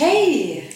Hej! 0.00 0.70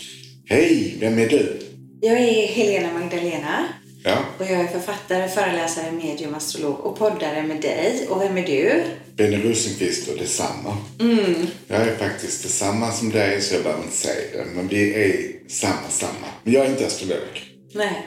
Hej, 0.47 0.97
vem 1.01 1.19
är 1.19 1.29
du? 1.29 1.61
Jag 2.01 2.19
är 2.19 2.47
Helena 2.47 2.93
Magdalena 2.93 3.65
Ja, 4.05 4.25
och 4.39 4.45
jag 4.45 4.61
är 4.61 4.67
författare, 4.67 5.29
föreläsare, 5.29 5.93
medium, 5.93 6.35
astrolog 6.35 6.81
och 6.81 6.99
poddare 6.99 7.43
med 7.43 7.61
dig. 7.61 8.07
Och 8.09 8.23
vem 8.23 8.39
är 8.39 8.47
du? 8.47 8.83
Benny 9.17 9.37
Rosenqvist 9.37 10.09
och 10.09 10.19
detsamma. 10.19 10.77
Mm. 11.01 11.47
Jag 11.69 11.81
är 11.81 11.97
faktiskt 11.97 12.43
detsamma 12.43 12.93
som 12.93 13.11
dig 13.11 13.41
så 13.41 13.55
jag 13.55 13.63
behöver 13.63 13.85
inte 13.85 13.97
säga 13.97 14.45
det. 14.45 14.45
Men 14.55 14.69
vi 14.69 14.95
är 14.95 15.33
samma, 15.49 15.89
samma. 15.89 16.27
Men 16.45 16.53
jag 16.53 16.67
är 16.67 16.71
inte 16.71 16.87
astrolog. 16.87 17.19
Nej. 17.75 18.07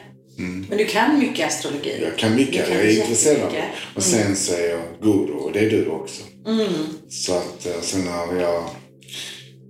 Men 0.69 0.77
du 0.77 0.85
kan 0.85 1.19
mycket 1.19 1.47
astrologi. 1.47 1.91
Mm. 1.91 2.03
Jag 2.03 2.17
kan 2.17 2.35
mycket, 2.35 2.67
kan 2.67 2.75
jag 2.77 2.85
är 2.85 3.01
intresserad 3.01 3.41
av 3.41 3.51
det. 3.51 3.65
Och 3.95 4.03
sen 4.03 4.35
så 4.35 4.53
är 4.53 4.69
jag 4.69 4.81
guru 5.01 5.33
och 5.33 5.51
det 5.51 5.59
är 5.59 5.69
du 5.69 5.87
också. 5.87 6.23
Så 7.09 7.33
att 7.33 7.65
eh, 7.65 7.81
sen 7.81 8.07
har 8.07 8.35
jag... 8.35 8.69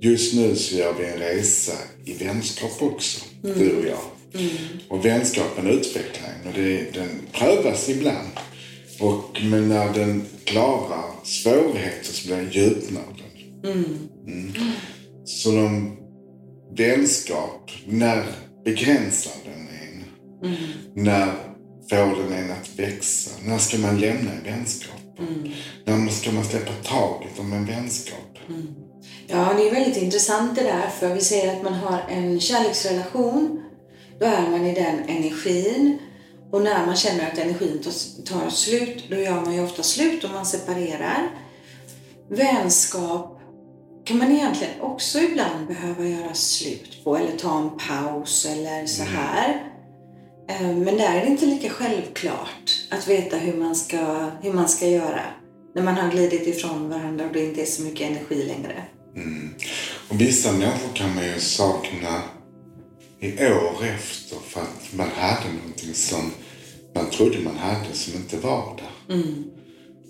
Just 0.02 0.34
nu 0.34 0.56
så 0.56 0.76
gör 0.76 0.94
vi 0.94 1.06
en 1.06 1.20
resa 1.20 1.74
i 2.06 2.14
vänskap 2.14 2.82
också, 2.82 3.26
du 3.42 3.78
och 3.78 3.86
jag. 3.86 4.42
Och 4.90 5.06
vänskapen 5.06 5.68
utvecklar 5.68 6.30
en 6.30 6.48
och 6.48 6.54
det, 6.54 6.94
den 6.94 7.10
prövas 7.32 7.90
ibland. 7.90 8.30
Och, 9.00 9.42
men 9.44 9.70
när 9.70 9.94
den 9.94 10.26
klarar 10.44 11.24
svårigheter 11.24 12.14
så 12.14 12.28
blir 12.28 12.38
den 12.38 12.52
djupnar 12.52 13.04
den. 13.18 13.72
Mm. 14.28 14.52
Så 15.26 15.52
de, 15.52 15.98
vänskap, 16.78 17.72
när 17.88 18.26
begränsar 18.66 19.34
den 19.46 19.68
en? 19.68 20.06
När 21.04 21.34
får 21.90 22.24
den 22.24 22.34
en 22.34 22.52
att 22.52 22.80
växa? 22.80 23.32
När 23.46 23.58
ska 23.58 23.78
man 23.78 24.00
lämna 24.00 24.32
en 24.32 24.44
vänskap? 24.44 25.20
När 25.86 26.10
ska 26.10 26.32
man 26.32 26.46
släppa 26.46 26.72
taget 26.84 27.40
om 27.40 27.54
en 27.54 27.66
vänskap? 27.66 28.38
Ja, 29.28 29.54
det 29.58 29.70
är 29.70 29.74
väldigt 29.74 30.04
intressant 30.04 30.56
det 30.56 30.64
där. 30.64 30.88
För 30.88 31.14
vi 31.14 31.22
säger 31.22 31.56
att 31.56 31.64
man 31.64 31.74
har 31.74 32.00
en 32.10 32.40
kärleksrelation. 32.40 33.64
Då 34.20 34.26
är 34.26 34.50
man 34.52 34.66
i 34.66 34.74
den 34.74 35.00
energin. 35.00 35.98
Och 36.52 36.62
när 36.62 36.86
man 36.86 36.96
känner 36.96 37.32
att 37.32 37.38
energin 37.38 37.82
tar, 38.26 38.50
slut, 38.50 39.04
då 39.10 39.16
gör 39.16 39.42
man 39.42 39.56
ju 39.56 39.64
ofta 39.64 39.84
slut 39.84 40.24
och 40.24 40.30
man 40.30 40.46
separerar. 40.46 41.30
Vänskap 42.30 43.40
kan 44.06 44.18
man 44.18 44.32
egentligen 44.32 44.82
också 44.82 45.20
ibland 45.20 45.68
behöva 45.68 46.06
göra 46.06 46.34
slut 46.34 47.04
på 47.04 47.18
eller 47.18 47.38
ta 47.38 47.58
en 47.58 47.70
paus 47.70 48.46
eller 48.46 48.86
så 48.86 49.04
här. 49.04 49.72
Eh, 50.50 50.68
Men 50.68 50.98
där 50.98 51.16
är 51.16 51.22
det 51.26 51.32
inte 51.32 51.46
lika 51.46 51.70
självklart 51.70 52.88
att 52.92 53.08
veta 53.08 53.38
hur 53.38 53.58
man 53.58 53.76
ska, 53.76 54.30
hur 54.42 54.54
man 54.54 54.70
ska 54.70 54.88
göra 54.88 55.22
när 55.76 55.84
man 55.84 55.96
har 55.96 56.12
glidit 56.12 56.48
ifrån 56.48 56.90
varandra 56.90 57.26
och 57.26 57.34
det 57.34 57.46
inte 57.46 57.62
är 57.62 57.66
så 57.66 57.82
mycket 57.82 58.10
energi 58.10 58.46
längre. 58.46 58.84
Och 60.10 60.22
vissa 60.22 60.52
människor 60.52 60.94
kan 60.96 61.16
man 61.16 61.26
ju 61.26 61.40
sakna 61.40 62.22
i 63.20 63.32
år 63.46 63.84
efter 63.96 64.38
för 64.50 64.62
att 64.62 64.94
man 64.94 65.10
hade 65.16 65.54
någonting 65.54 65.94
som 65.94 66.32
man 66.96 67.10
trodde 67.10 67.40
man 67.40 67.58
hade 67.58 67.94
som 67.94 68.14
inte 68.14 68.38
var 68.38 68.78
där. 68.78 69.16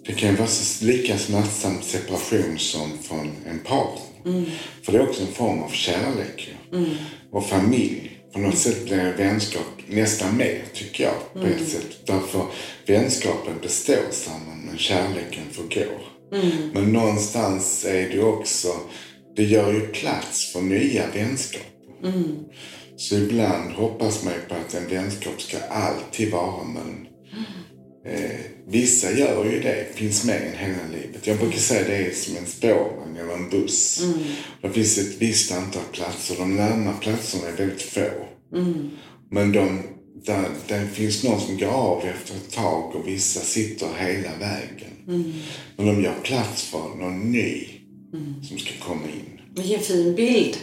Det 0.05 0.13
kan 0.13 0.29
ju 0.29 0.35
vara 0.35 0.47
så 0.47 0.85
lika 0.85 1.17
smärtsam 1.17 1.81
separation 1.81 2.59
som 2.59 2.97
från 3.01 3.31
en 3.49 3.59
partner. 3.59 4.45
För 4.83 4.91
det 4.91 4.97
är 4.97 5.09
också 5.09 5.21
en 5.21 5.33
form 5.33 5.63
av 5.63 5.69
kärlek. 5.69 6.47
ju. 6.47 6.85
Och 7.31 7.45
familj. 7.45 8.11
På 8.33 8.39
något 8.39 8.57
sätt 8.57 8.85
blir 8.85 9.13
vänskap 9.17 9.65
nästan 9.87 10.37
mer, 10.37 10.63
tycker 10.73 11.03
jag. 11.03 11.33
På 11.41 11.47
ett 11.47 11.69
sätt. 11.69 11.97
Därför 12.05 12.45
vänskapen 12.87 13.53
består 13.61 14.11
samman 14.11 14.61
men 14.65 14.77
kärleken 14.77 15.43
förgår. 15.51 16.14
Men 16.73 16.93
någonstans 16.93 17.85
är 17.85 18.09
det 18.09 18.23
också, 18.23 18.67
det 19.35 19.43
gör 19.43 19.73
ju 19.73 19.87
plats 19.87 20.53
för 20.53 20.61
nya 20.61 21.03
vänskaper. 21.13 21.69
Så 22.97 23.15
ibland 23.15 23.71
hoppas 23.71 24.23
man 24.23 24.33
ju 24.33 24.39
på 24.39 24.55
att 24.55 24.73
en 24.73 24.87
vänskap 24.89 25.41
ska 25.41 25.57
alltid 25.69 26.31
vara 26.31 26.63
men 26.63 27.07
eh, 28.13 28.39
vissa 28.67 29.11
gör 29.11 29.45
ju 29.45 29.59
det, 29.59 29.85
finns 29.95 30.23
med 30.25 30.41
en 30.41 30.57
hela 30.57 30.87
livet. 30.91 31.27
Jag 31.27 31.37
brukar 31.37 31.57
säga 31.59 31.87
det 31.87 31.95
är 31.95 32.11
som 32.11 32.37
en 32.37 32.45
spårvagn 32.45 33.17
eller 33.17 33.33
en 33.33 33.49
buss. 33.49 34.01
Det 34.61 34.69
finns 34.69 34.97
ett 34.97 35.21
visst 35.21 35.51
antal 35.51 35.83
platser, 35.91 36.35
de 36.39 36.55
närma 36.55 36.93
platserna 36.93 37.47
är 37.47 37.55
väldigt 37.57 37.81
få. 37.81 38.09
Men 39.31 39.51
de, 39.51 39.81
där, 40.25 40.49
där 40.67 40.87
finns 40.87 41.23
någon 41.23 41.41
som 41.41 41.57
går 41.57 41.67
av 41.67 42.03
efter 42.05 42.35
ett 42.35 42.51
tag 42.51 42.95
och 42.95 43.07
vissa 43.07 43.39
sitter 43.39 43.87
hela 43.97 44.29
vägen. 44.39 44.94
Men 45.75 45.85
de 45.85 46.01
gör 46.03 46.15
plats 46.23 46.63
för 46.63 46.95
någon 46.95 47.31
ny 47.31 47.67
som 48.47 48.57
ska 48.57 48.71
komma 48.87 49.03
in. 49.07 49.41
Vilken 49.55 49.79
fin 49.79 50.15
bild. 50.15 50.57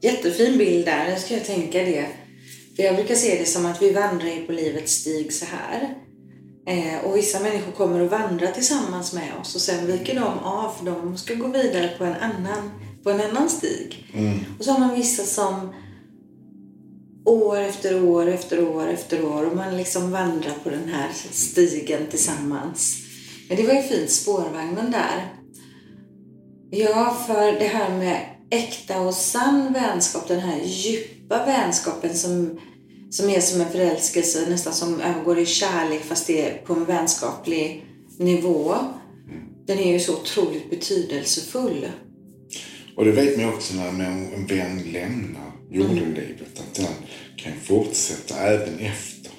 Jättefin 0.00 0.58
bild 0.58 0.86
där. 0.86 1.08
Jag 1.10 1.20
ska 1.20 1.34
jag 1.34 1.44
tänka 1.44 1.78
det. 1.78 2.06
För 2.76 2.82
jag 2.82 2.96
brukar 2.96 3.14
se 3.14 3.38
det 3.38 3.44
som 3.44 3.66
att 3.66 3.82
vi 3.82 3.92
vandrar 3.92 4.46
på 4.46 4.52
livets 4.52 4.92
stig 4.92 5.32
så 5.32 5.44
här. 5.44 5.94
Eh, 6.66 7.04
och 7.04 7.16
vissa 7.16 7.40
människor 7.40 7.72
kommer 7.72 8.04
att 8.04 8.10
vandra 8.10 8.46
tillsammans 8.46 9.12
med 9.12 9.32
oss 9.40 9.54
och 9.54 9.60
sen 9.60 9.86
viker 9.86 10.14
de 10.14 10.38
av 10.38 10.72
för 10.78 10.84
de 10.84 11.16
ska 11.16 11.34
gå 11.34 11.48
vidare 11.48 11.88
på 11.98 12.04
en 12.04 12.14
annan, 12.14 12.70
på 13.02 13.10
en 13.10 13.20
annan 13.20 13.50
stig. 13.50 14.06
Och 14.58 14.64
så 14.64 14.72
har 14.72 14.78
man 14.78 14.94
vissa 14.96 15.22
som 15.22 15.74
år 17.24 17.58
efter 17.58 18.04
år 18.04 18.28
efter 18.28 18.68
år 18.68 18.88
efter 18.88 19.24
år 19.24 19.50
och 19.50 19.56
man 19.56 19.76
liksom 19.76 20.10
vandrar 20.10 20.54
på 20.64 20.70
den 20.70 20.88
här 20.88 21.10
stigen 21.30 22.06
tillsammans. 22.10 22.96
Men 23.48 23.56
det 23.56 23.66
var 23.66 23.74
ju 23.74 23.82
fint, 23.82 24.10
spårvagnen 24.10 24.90
där. 24.90 25.32
Ja, 26.70 27.24
för 27.26 27.52
det 27.52 27.66
här 27.66 27.98
med 27.98 28.20
äkta 28.50 29.00
och 29.00 29.14
sann 29.14 29.72
vänskap, 29.72 30.28
den 30.28 30.40
här 30.40 30.60
djupa 30.64 31.46
vänskapen 31.46 32.14
som, 32.14 32.60
som 33.10 33.30
är 33.30 33.40
som 33.40 33.60
en 33.60 33.70
förälskelse, 33.70 34.46
nästan 34.50 34.72
som 34.72 35.00
övergår 35.00 35.38
i 35.38 35.46
kärlek 35.46 36.04
fast 36.04 36.26
det 36.26 36.50
är 36.50 36.58
på 36.58 36.72
en 36.72 36.84
vänskaplig 36.84 37.84
nivå. 38.18 38.74
Den 39.66 39.78
är 39.78 39.92
ju 39.92 40.00
så 40.00 40.12
otroligt 40.12 40.70
betydelsefull. 40.70 41.88
Och 42.96 43.04
det 43.04 43.12
vet 43.12 43.36
man 43.36 43.46
ju 43.46 43.52
också 43.52 43.74
när 43.74 43.88
en 44.34 44.46
vän 44.46 44.82
lämnar 44.92 45.52
jordelivet, 45.70 46.58
att 46.58 46.74
den 46.74 46.86
kan 47.36 47.52
fortsätta 47.62 48.36
även 48.36 48.78
efter. 48.78 49.32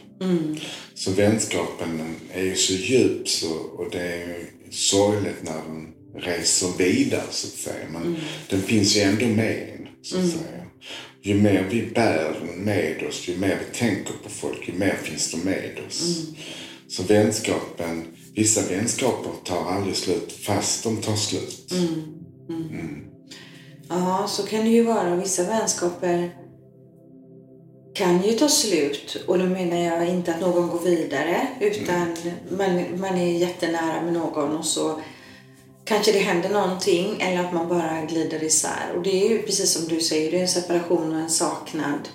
Så 0.99 1.11
vänskapen 1.11 2.15
är 2.33 2.43
ju 2.43 2.55
så 2.55 2.73
djup 2.73 3.27
så, 3.27 3.53
och 3.53 3.91
det 3.91 4.01
är 4.01 4.27
ju 4.27 4.45
sorgligt 4.71 5.43
när 5.43 5.53
den 5.53 5.87
reser 6.15 6.77
vidare 6.77 7.23
så 7.31 7.47
att 7.47 7.53
säga. 7.53 7.85
Men 7.91 8.17
den 8.49 8.61
finns 8.61 8.97
ju 8.97 9.01
ändå 9.01 9.25
med 9.25 9.69
en, 9.75 9.87
så 10.01 10.19
att 10.19 10.29
säga. 10.29 10.65
Ju 11.21 11.41
mer 11.41 11.67
vi 11.71 11.91
bär 11.95 12.39
den 12.39 12.65
med 12.65 13.03
oss, 13.07 13.27
ju 13.27 13.37
mer 13.37 13.59
vi 13.59 13.77
tänker 13.77 14.13
på 14.23 14.29
folk, 14.29 14.67
ju 14.67 14.73
mer 14.73 14.95
finns 15.03 15.31
de 15.31 15.37
med 15.37 15.79
oss. 15.87 16.27
Så 16.87 17.03
vänskapen, 17.03 18.03
vissa 18.35 18.61
vänskaper 18.69 19.31
tar 19.43 19.71
aldrig 19.71 19.95
slut 19.95 20.31
fast 20.31 20.83
de 20.83 20.97
tar 20.97 21.15
slut. 21.15 21.73
Ja, 23.89 24.27
så 24.29 24.43
kan 24.43 24.63
det 24.63 24.69
ju 24.69 24.83
vara. 24.83 25.15
Vissa 25.15 25.43
vänskaper 25.43 26.31
kan 27.93 28.23
ju 28.23 28.31
ta 28.31 28.49
slut. 28.49 29.23
Och 29.27 29.39
då 29.39 29.45
menar 29.45 29.77
jag 29.77 30.09
inte 30.09 30.33
att 30.33 30.41
någon 30.41 30.69
går 30.69 30.79
vidare 30.79 31.47
utan 31.59 32.15
man, 32.49 32.99
man 32.99 33.17
är 33.17 33.37
jättenära 33.37 34.01
med 34.01 34.13
någon 34.13 34.57
och 34.57 34.65
så 34.65 35.01
kanske 35.85 36.11
det 36.11 36.19
händer 36.19 36.49
någonting 36.49 37.21
eller 37.21 37.45
att 37.45 37.53
man 37.53 37.69
bara 37.69 38.05
glider 38.05 38.43
isär. 38.43 38.93
Och 38.95 39.03
det 39.03 39.25
är 39.25 39.29
ju 39.29 39.41
precis 39.41 39.71
som 39.71 39.87
du 39.87 40.01
säger, 40.01 40.31
det 40.31 40.37
är 40.37 40.41
en 40.41 40.47
separation 40.47 41.13
och 41.13 41.21
en 41.21 41.29
saknad 41.29 42.09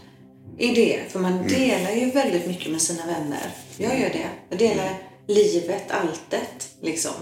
i 0.59 0.67
det. 0.67 1.01
För 1.09 1.19
man 1.19 1.49
delar 1.49 1.91
ju 1.91 2.11
väldigt 2.11 2.47
mycket 2.47 2.73
med 2.73 2.83
sina 2.83 3.06
vänner. 3.06 3.51
Jag 3.77 4.01
gör 4.01 4.11
det. 4.11 4.29
Jag 4.51 4.59
delar 4.59 4.99
livet, 5.29 5.91
alltet 5.91 6.69
liksom. 6.83 7.12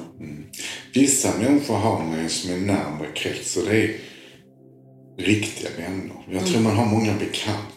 Vissa 0.95 1.39
människor 1.39 1.75
har 1.75 2.05
man 2.05 2.23
ju 2.23 2.29
som 2.29 2.51
en 2.51 2.67
närmare 2.67 3.09
krets 3.15 3.57
och 3.57 3.65
det 3.65 3.85
är 3.85 3.97
riktiga 5.19 5.71
vänner. 5.79 6.17
Jag 6.31 6.47
tror 6.47 6.61
man 6.61 6.77
har 6.77 6.87
många 6.87 7.13
bekanta. 7.13 7.72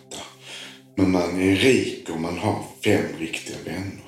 Men 0.96 1.12
man 1.12 1.42
är 1.42 1.56
rik 1.56 2.10
om 2.10 2.22
man 2.22 2.38
har 2.38 2.64
fem 2.84 3.06
riktiga 3.20 3.58
vänner. 3.66 4.02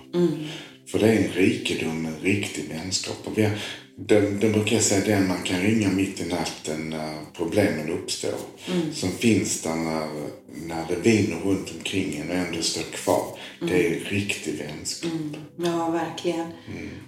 För 0.88 1.00
det 1.00 1.08
är 1.08 1.18
en 1.18 1.32
rikedom 1.34 2.02
med 2.02 2.22
riktig 2.22 2.70
vänskap. 2.70 3.18
Och 3.24 3.38
vi 3.38 3.44
har, 3.44 3.52
den, 3.96 4.40
den 4.40 4.52
brukar 4.52 4.76
jag 4.76 4.84
säga 4.84 5.06
den 5.06 5.28
man 5.28 5.44
kan 5.44 5.62
ringa 5.62 5.90
mitt 5.90 6.22
i 6.22 6.26
natten 6.26 6.90
när 6.90 7.16
problemen 7.34 7.90
uppstår. 7.92 8.36
Som 8.94 9.12
finns 9.12 9.62
där 9.62 9.76
när, 9.76 10.08
när 10.68 10.86
det 10.90 10.96
viner 10.96 11.36
runt 11.44 11.72
omkring 11.78 12.18
en 12.18 12.30
och 12.30 12.36
ändå 12.36 12.62
står 12.62 12.82
kvar. 12.82 13.38
Det 13.60 13.88
är 13.88 14.00
riktig 14.00 14.54
vänskap. 14.54 15.12
Ja, 15.56 15.90
verkligen. 15.90 16.48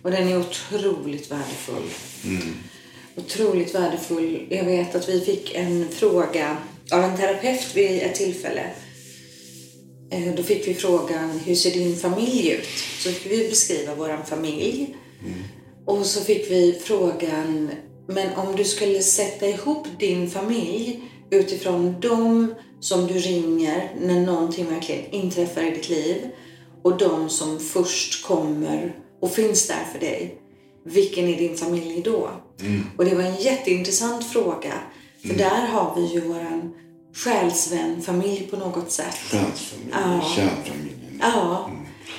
Och 0.02 0.12
den 0.12 0.28
är 0.28 0.40
otroligt 0.40 1.32
värdefull. 1.32 1.90
Otroligt 3.16 3.76
värdefull. 3.76 4.48
Jag 4.50 4.66
vet 4.66 4.96
att 4.96 5.10
vi 5.10 5.22
fick 5.22 5.56
en 5.56 5.90
fråga 5.90 6.58
av 6.92 7.04
en 7.04 7.18
terapeut 7.18 7.76
vid 7.76 8.02
ett 8.02 8.16
tillfälle. 8.16 8.64
Eh, 10.12 10.36
Då 10.38 10.44
fick 10.44 10.68
vi 10.68 10.74
frågan, 10.74 11.40
hur 11.46 11.56
ser 11.56 11.72
din 11.72 11.96
familj 11.96 12.50
ut? 12.52 12.68
Så 13.00 13.10
fick 13.10 13.32
vi 13.32 13.50
beskriva 13.50 13.96
vår 13.96 14.26
familj. 14.26 14.96
Och 15.86 16.06
så 16.06 16.22
fick 16.22 16.52
vi 16.52 16.80
frågan, 16.84 17.70
Men 18.08 18.34
om 18.36 18.56
du 18.56 18.64
skulle 18.64 19.02
sätta 19.02 19.48
ihop 19.48 19.88
din 20.00 20.30
familj 20.30 21.00
utifrån 21.32 21.96
de 22.02 22.54
som 22.80 23.08
du 23.08 23.14
ringer 23.14 23.92
när 24.02 24.22
någonting 24.26 24.66
verkligen 24.66 25.12
inträffar 25.12 25.62
i 25.64 25.72
ditt 25.72 25.90
liv 25.90 26.16
och 26.84 26.98
de 26.98 27.30
som 27.30 27.60
först 27.60 28.26
kommer 28.26 28.96
och 29.22 29.32
finns 29.32 29.68
där 29.68 29.84
för 29.94 30.00
dig. 30.00 30.36
Vilken 30.86 31.28
är 31.28 31.38
din 31.38 31.58
familj 31.58 32.02
då? 32.06 32.30
Och 32.98 33.06
det 33.06 33.16
var 33.16 33.24
en 33.24 33.36
jätteintressant 33.42 34.26
fråga. 34.26 34.74
För 35.28 35.34
där 35.34 35.68
har 35.68 35.96
vi 35.96 36.14
ju 36.14 36.20
våran 36.22 36.74
själsvän, 37.16 38.02
familj 38.02 38.48
på 38.52 38.58
något 38.58 38.92
sätt. 38.92 39.16
Stjärnfamiljen, 39.16 39.92
Ja. 39.92 40.22
kärnfamiljen. 40.36 41.20
Ja. 41.22 41.70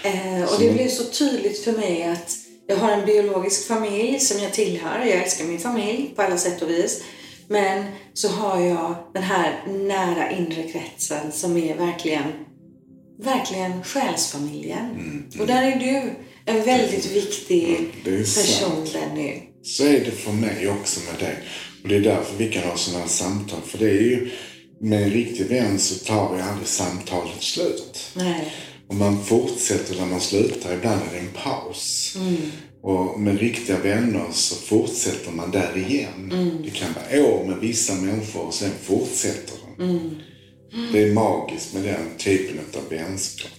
Eh, 0.03 0.43
och 0.55 0.61
det 0.61 0.71
blev 0.73 0.89
så 0.89 1.05
tydligt 1.05 1.65
för 1.65 1.73
mig 1.73 2.03
att 2.05 2.37
jag 2.67 2.77
har 2.77 2.91
en 2.91 3.07
biologisk 3.07 3.67
familj 3.69 4.21
som 4.21 4.43
jag 4.43 4.53
tillhör. 4.53 4.99
Jag 4.99 5.23
älskar 5.23 5.45
min 5.45 5.59
familj 5.59 6.13
på 6.17 6.23
alla 6.23 6.39
sätt 6.39 6.63
och 6.63 6.71
vis. 6.71 7.03
Men 7.49 7.85
så 8.15 8.29
har 8.29 8.61
jag 8.61 8.95
den 9.15 9.23
här 9.23 9.63
nära 9.67 10.31
inre 10.31 10.63
kretsen 10.63 11.33
som 11.33 11.57
är 11.57 11.77
verkligen, 11.77 12.25
verkligen 13.23 13.83
själsfamiljen. 13.85 15.25
Och 15.41 15.47
där 15.47 15.63
är 15.63 15.77
du 15.77 16.11
en 16.53 16.65
väldigt 16.65 17.07
viktig 17.13 17.79
person. 18.05 18.87
Benny. 18.93 19.33
Så 19.63 19.85
är 19.85 20.01
det 20.05 20.11
för 20.11 20.33
mig 20.33 20.69
också 20.69 21.01
med 21.11 21.21
dig. 21.29 21.37
Och 21.83 21.89
det 21.89 21.97
är 21.97 22.01
därför 22.01 22.37
vi 22.37 22.53
kan 22.53 22.63
ha 22.63 22.77
sådana 22.77 23.01
här 23.03 23.09
samtal. 23.11 23.61
För 23.67 23.79
det 23.79 23.89
är 23.91 24.01
ju, 24.03 24.31
med 24.81 25.03
en 25.03 25.11
riktig 25.11 25.47
vän 25.47 25.79
så 25.79 26.05
tar 26.05 26.37
ju 26.37 26.43
aldrig 26.43 26.69
samtalet 26.69 27.43
slut. 27.43 27.99
Nej. 28.15 28.53
Och 28.89 28.95
man 28.95 29.25
fortsätter 29.25 29.95
där 29.95 30.07
man 30.07 30.21
slutar. 30.21 30.75
Ibland 30.75 31.01
är 31.09 31.13
det 31.15 31.19
en 31.19 31.31
paus. 31.45 32.17
Och 32.83 33.21
med 33.21 33.39
riktiga 33.41 33.79
vänner 33.79 34.27
så 34.33 34.55
fortsätter 34.55 35.31
man 35.31 35.51
där 35.51 35.79
igen. 35.79 36.29
Det 36.65 36.71
kan 36.71 36.89
vara 36.93 37.25
år 37.25 37.45
med 37.45 37.59
vissa 37.59 37.95
människor 37.95 38.47
och 38.47 38.55
sen 38.55 38.71
fortsätter 38.83 39.55
de. 39.77 40.17
Det 40.93 41.03
är 41.03 41.13
magiskt 41.13 41.75
med 41.75 41.83
den 41.83 42.19
typen 42.19 42.59
av 42.77 42.89
vänskap. 42.91 43.51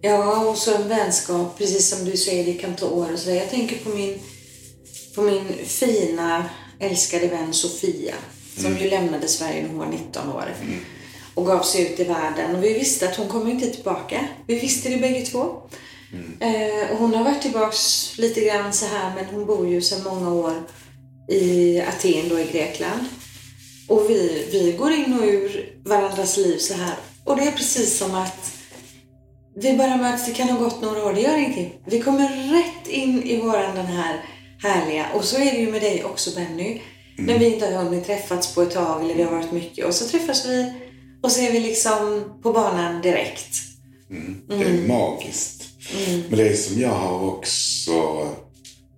Ja, 0.00 0.48
och 0.48 0.58
så 0.58 0.74
en 0.74 0.88
vänskap, 0.88 1.58
precis 1.58 1.88
som 1.88 2.04
du 2.04 2.16
säger, 2.16 2.44
det 2.44 2.52
kan 2.52 2.76
ta 2.76 2.86
år 2.86 3.12
och 3.12 3.18
sådär. 3.18 3.36
Jag 3.36 3.50
tänker 3.50 3.76
på 3.76 3.88
min, 3.88 4.18
på 5.14 5.22
min 5.22 5.44
fina, 5.64 6.44
älskade 6.80 7.26
vän 7.28 7.52
Sofia. 7.52 8.14
Som 8.56 8.78
ju 8.78 8.90
lämnade 8.90 9.28
Sverige 9.28 9.62
när 9.62 9.68
hon 9.68 9.78
var 9.78 9.86
19 9.86 10.32
år. 10.32 10.54
Och 11.34 11.46
gav 11.46 11.62
sig 11.62 11.92
ut 11.92 12.00
i 12.00 12.04
världen. 12.04 12.56
Och 12.56 12.64
vi 12.64 12.74
visste 12.74 13.08
att 13.08 13.16
hon 13.16 13.28
kommer 13.28 13.50
inte 13.50 13.66
tillbaka. 13.66 14.28
Vi 14.46 14.58
visste 14.58 14.88
det 14.88 14.96
bägge 14.96 15.26
två. 15.26 15.62
Eh, 16.40 16.92
och 16.92 16.98
hon 16.98 17.14
har 17.14 17.24
varit 17.24 17.42
tillbaks 17.42 18.12
lite 18.18 18.40
grann 18.40 18.72
så 18.72 18.86
här, 18.86 19.14
men 19.14 19.24
hon 19.24 19.46
bor 19.46 19.68
ju 19.68 19.80
sedan 19.82 20.04
många 20.04 20.32
år 20.32 20.62
i 21.28 21.80
Aten 21.80 22.28
då 22.28 22.40
i 22.40 22.46
Grekland. 22.52 23.04
Och 23.88 24.10
vi, 24.10 24.48
vi 24.52 24.72
går 24.72 24.92
in 24.92 25.18
och 25.18 25.24
ur 25.24 25.74
varandras 25.84 26.36
liv 26.36 26.58
så 26.58 26.74
här. 26.74 26.94
Och 27.24 27.36
det 27.36 27.42
är 27.42 27.52
precis 27.52 27.98
som 27.98 28.14
att 28.14 28.52
vi 29.58 29.76
bara 29.76 29.96
möts, 29.96 30.26
det 30.26 30.32
kan 30.32 30.48
ha 30.48 30.58
gått 30.58 30.82
några 30.82 31.04
år, 31.04 31.12
det 31.12 31.20
gör 31.20 31.36
ingenting. 31.36 31.72
Vi 31.86 32.00
kommer 32.00 32.52
rätt 32.52 32.88
in 32.88 33.22
i 33.22 33.36
våran 33.40 33.76
den 33.76 33.86
här 33.86 34.24
härliga, 34.62 35.06
och 35.14 35.24
så 35.24 35.36
är 35.36 35.52
det 35.52 35.58
ju 35.58 35.70
med 35.70 35.82
dig 35.82 36.04
också 36.04 36.30
Benny. 36.34 36.80
När 37.18 37.38
vi 37.38 37.54
inte 37.54 37.66
har 37.66 37.84
hunnit 37.84 38.06
träffats 38.06 38.54
på 38.54 38.62
ett 38.62 38.70
tag 38.70 39.04
eller 39.04 39.14
det 39.14 39.22
har 39.22 39.32
varit 39.32 39.52
mycket 39.52 39.84
och 39.86 39.94
så 39.94 40.08
träffas 40.08 40.46
vi 40.46 40.72
och 41.22 41.32
så 41.32 41.40
är 41.40 41.52
vi 41.52 41.60
liksom 41.60 42.24
på 42.42 42.52
banan 42.52 43.02
direkt. 43.02 43.54
Det 44.48 44.54
är 44.54 44.88
magiskt. 44.88 45.64
Men 46.28 46.38
det 46.38 46.48
är 46.48 46.56
som 46.56 46.80
jag 46.80 46.90
har 46.94 47.24
också 47.24 48.28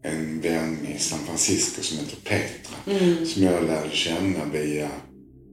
en 0.03 0.41
vän 0.41 0.87
i 0.97 0.99
San 0.99 1.19
Francisco 1.27 1.83
som 1.83 1.99
heter 1.99 2.17
Petra. 2.25 2.77
Som 3.27 3.43
jag 3.43 3.65
lärde 3.65 3.91
känna 3.91 4.45
via 4.53 4.89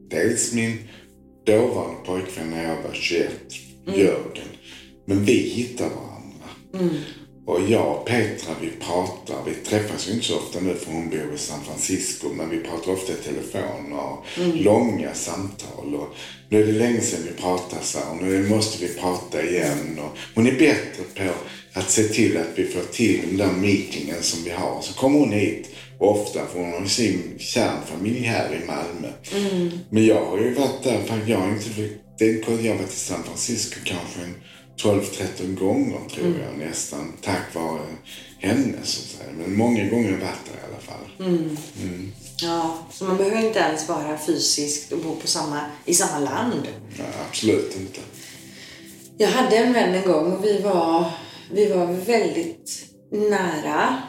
dels 0.10 0.54
min 0.54 0.78
dåvarande 1.46 2.02
pojkvän 2.06 2.50
när 2.50 2.64
jag 2.64 2.82
var 2.84 2.94
21, 2.94 3.32
Jörgen. 3.88 4.48
Men 5.06 5.26
vi 5.26 5.34
hittar 5.34 5.90
varandra. 5.90 6.48
Och 7.46 7.62
jag 7.70 7.92
och 7.92 8.06
Petra 8.06 8.54
vi 8.62 8.70
pratar, 8.70 9.36
vi 9.46 9.54
träffas 9.54 10.08
ju 10.08 10.14
inte 10.14 10.26
så 10.26 10.38
ofta 10.38 10.60
nu 10.60 10.76
för 10.76 10.92
hon 10.92 11.10
bor 11.10 11.34
i 11.36 11.38
San 11.38 11.64
Francisco. 11.64 12.30
Men 12.34 12.50
vi 12.50 12.60
pratar 12.60 12.92
ofta 12.92 13.14
i 13.14 13.16
telefon 13.16 13.94
och 13.94 14.26
långa 14.56 15.14
samtal. 15.14 15.96
Och 15.96 16.16
nu 16.50 16.64
är 16.64 16.66
det 16.68 16.72
länge 16.72 17.02
sedan 17.02 17.20
vi 17.26 17.42
pratade 17.42 17.84
så 17.84 18.00
och 18.12 18.24
nu 18.24 18.50
måste 18.50 18.86
vi 18.86 18.94
prata 18.94 19.44
igen. 19.44 20.00
Och 20.00 20.18
hon 20.36 20.48
är 20.48 20.60
bättre 20.60 21.04
på 21.16 21.32
att 21.74 21.90
se 21.90 22.04
till 22.04 22.38
att 22.38 22.50
vi 22.56 22.66
får 22.66 22.82
till 22.82 23.22
den 23.28 23.38
där 23.38 23.52
meetingen 23.52 24.24
som 24.24 24.44
vi 24.44 24.52
har. 24.52 24.82
Så 24.82 24.94
kommer 24.94 25.20
hon 25.20 25.32
hit 25.32 25.70
ofta 26.00 26.46
för 26.46 26.60
hon 26.60 26.74
har 26.74 26.86
sin 26.86 27.36
kärnfamilj 27.40 28.20
här 28.20 28.62
i 28.64 28.66
Malmö. 28.66 29.08
Men 29.90 30.06
jag 30.06 30.26
har 30.26 30.38
ju 30.38 30.54
varit 30.54 30.84
där, 30.84 31.00
för 31.04 31.20
jag 31.28 31.38
har 31.38 31.50
inte, 31.50 31.70
det 32.20 32.26
är, 32.26 32.66
jag 32.66 32.72
har 32.72 32.80
varit 32.80 32.94
i 32.94 32.96
San 32.96 33.24
Francisco 33.24 33.80
kanske 33.86 34.22
en 34.22 34.36
12-13 34.78 35.56
gånger 35.60 36.10
tror 36.10 36.36
jag 36.40 36.68
nästan. 36.68 37.14
Tack 37.22 37.56
vare 37.56 37.82
henne 38.40 38.78
så 38.84 39.02
att 39.02 39.20
säga. 39.20 39.32
Men 39.38 39.58
många 39.58 39.90
gånger 39.90 40.12
har 40.12 40.18
jag 40.18 40.26
varit 40.26 40.46
där 40.46 40.54
i 40.54 40.72
alla 40.72 40.82
fall. 40.82 41.58
Ja, 42.42 42.78
så 42.92 43.06
man 43.06 43.18
behöver 43.18 43.48
inte 43.48 43.60
ens 43.60 43.90
vara 43.90 44.18
fysiskt 44.18 44.92
och 44.92 45.00
bo 45.00 45.16
på 45.16 45.28
samma, 45.28 45.60
i 45.86 45.94
samma 45.94 46.20
land. 46.20 46.68
Nej, 46.98 47.08
absolut 47.30 47.78
inte. 47.80 48.00
Jag 49.18 49.30
hade 49.30 49.58
en 49.58 49.74
vän 49.74 49.96
en 49.96 50.12
gång 50.12 50.32
och 50.32 50.44
vi 50.44 50.62
var, 50.62 51.12
vi 51.52 51.66
var 51.66 51.86
väldigt 51.86 52.86
nära. 53.12 54.02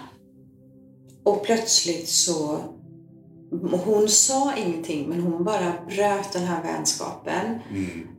Och 1.25 1.45
plötsligt 1.45 2.09
så... 2.09 2.61
Hon 3.85 4.09
sa 4.09 4.53
ingenting 4.57 5.09
men 5.09 5.21
hon 5.21 5.45
bara 5.45 5.73
bröt 5.89 6.33
den 6.33 6.45
här 6.45 6.63
vänskapen. 6.63 7.59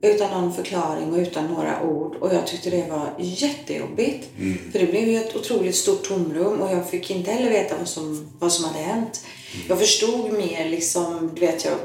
Utan 0.02 0.42
någon 0.42 0.54
förklaring 0.54 1.12
och 1.14 1.18
utan 1.18 1.48
några 1.48 1.84
ord. 1.84 2.16
Och 2.16 2.34
jag 2.34 2.48
tyckte 2.48 2.70
det 2.70 2.90
var 2.90 3.10
jättejobbigt. 3.20 4.30
För 4.72 4.80
det 4.80 4.86
blev 4.86 5.08
ju 5.08 5.18
ett 5.18 5.36
otroligt 5.36 5.76
stort 5.76 6.04
tomrum 6.08 6.62
och 6.62 6.72
jag 6.72 6.90
fick 6.90 7.10
inte 7.12 7.32
heller 7.32 7.50
veta 7.50 7.78
vad 7.78 7.88
som, 7.88 8.28
vad 8.40 8.52
som 8.52 8.66
hade 8.66 8.80
hänt. 8.80 9.26
Jag 9.68 9.80
förstod 9.80 10.34
mer 10.34 10.70
liksom, 10.70 11.32
du 11.36 11.42
vet 11.42 11.66
jag 11.66 11.78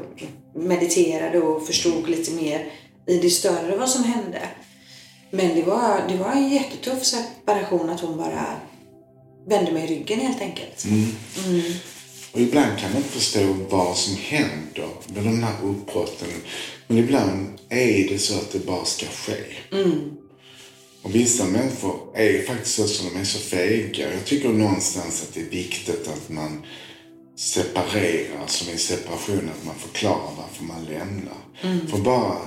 mediterade 0.62 1.40
och 1.40 1.66
förstod 1.66 2.08
lite 2.08 2.32
mer 2.32 2.70
i 3.06 3.18
det 3.18 3.30
större 3.30 3.76
vad 3.76 3.88
som 3.88 4.04
hände. 4.04 4.40
Men 5.30 5.54
det 5.54 5.62
var, 5.62 6.00
det 6.08 6.16
var 6.16 6.30
en 6.32 6.48
jättetuff 6.48 7.04
separation 7.04 7.90
att 7.90 8.00
hon 8.00 8.16
bara 8.16 8.46
vände 9.46 9.72
mig 9.72 9.86
ryggen 9.86 10.20
helt 10.20 10.40
enkelt. 10.40 10.84
Och 12.32 12.40
ibland 12.40 12.78
kan 12.78 12.88
man 12.90 12.96
inte 12.96 13.08
förstå 13.08 13.56
vad 13.70 13.96
som 13.96 14.16
händer 14.16 14.88
med 15.14 15.24
de 15.24 15.42
här 15.42 15.64
uppbrotten. 15.64 16.28
Men 16.86 16.98
ibland 16.98 17.48
är 17.68 18.08
det 18.08 18.18
så 18.18 18.34
att 18.34 18.52
det 18.52 18.66
bara 18.66 18.84
ska 18.84 19.06
ske. 19.06 19.42
Och 21.02 21.14
vissa 21.14 21.44
människor 21.44 21.96
är 22.14 22.42
faktiskt 22.42 22.74
så 22.74 22.86
som 22.86 23.08
de 23.14 23.20
är 23.20 23.24
så 23.24 23.38
fega. 23.38 24.12
Jag 24.14 24.24
tycker 24.24 24.48
någonstans 24.48 25.22
att 25.22 25.34
det 25.34 25.40
är 25.40 25.50
viktigt 25.50 26.08
att 26.08 26.28
man 26.28 26.62
separerar, 27.36 28.46
som 28.46 28.74
i 28.74 28.78
separation, 28.78 29.50
att 29.58 29.66
man 29.66 29.74
förklarar 29.74 30.30
varför 30.38 30.64
man 30.64 30.84
lämnar. 30.84 31.38
För 31.90 31.98
bara 31.98 32.38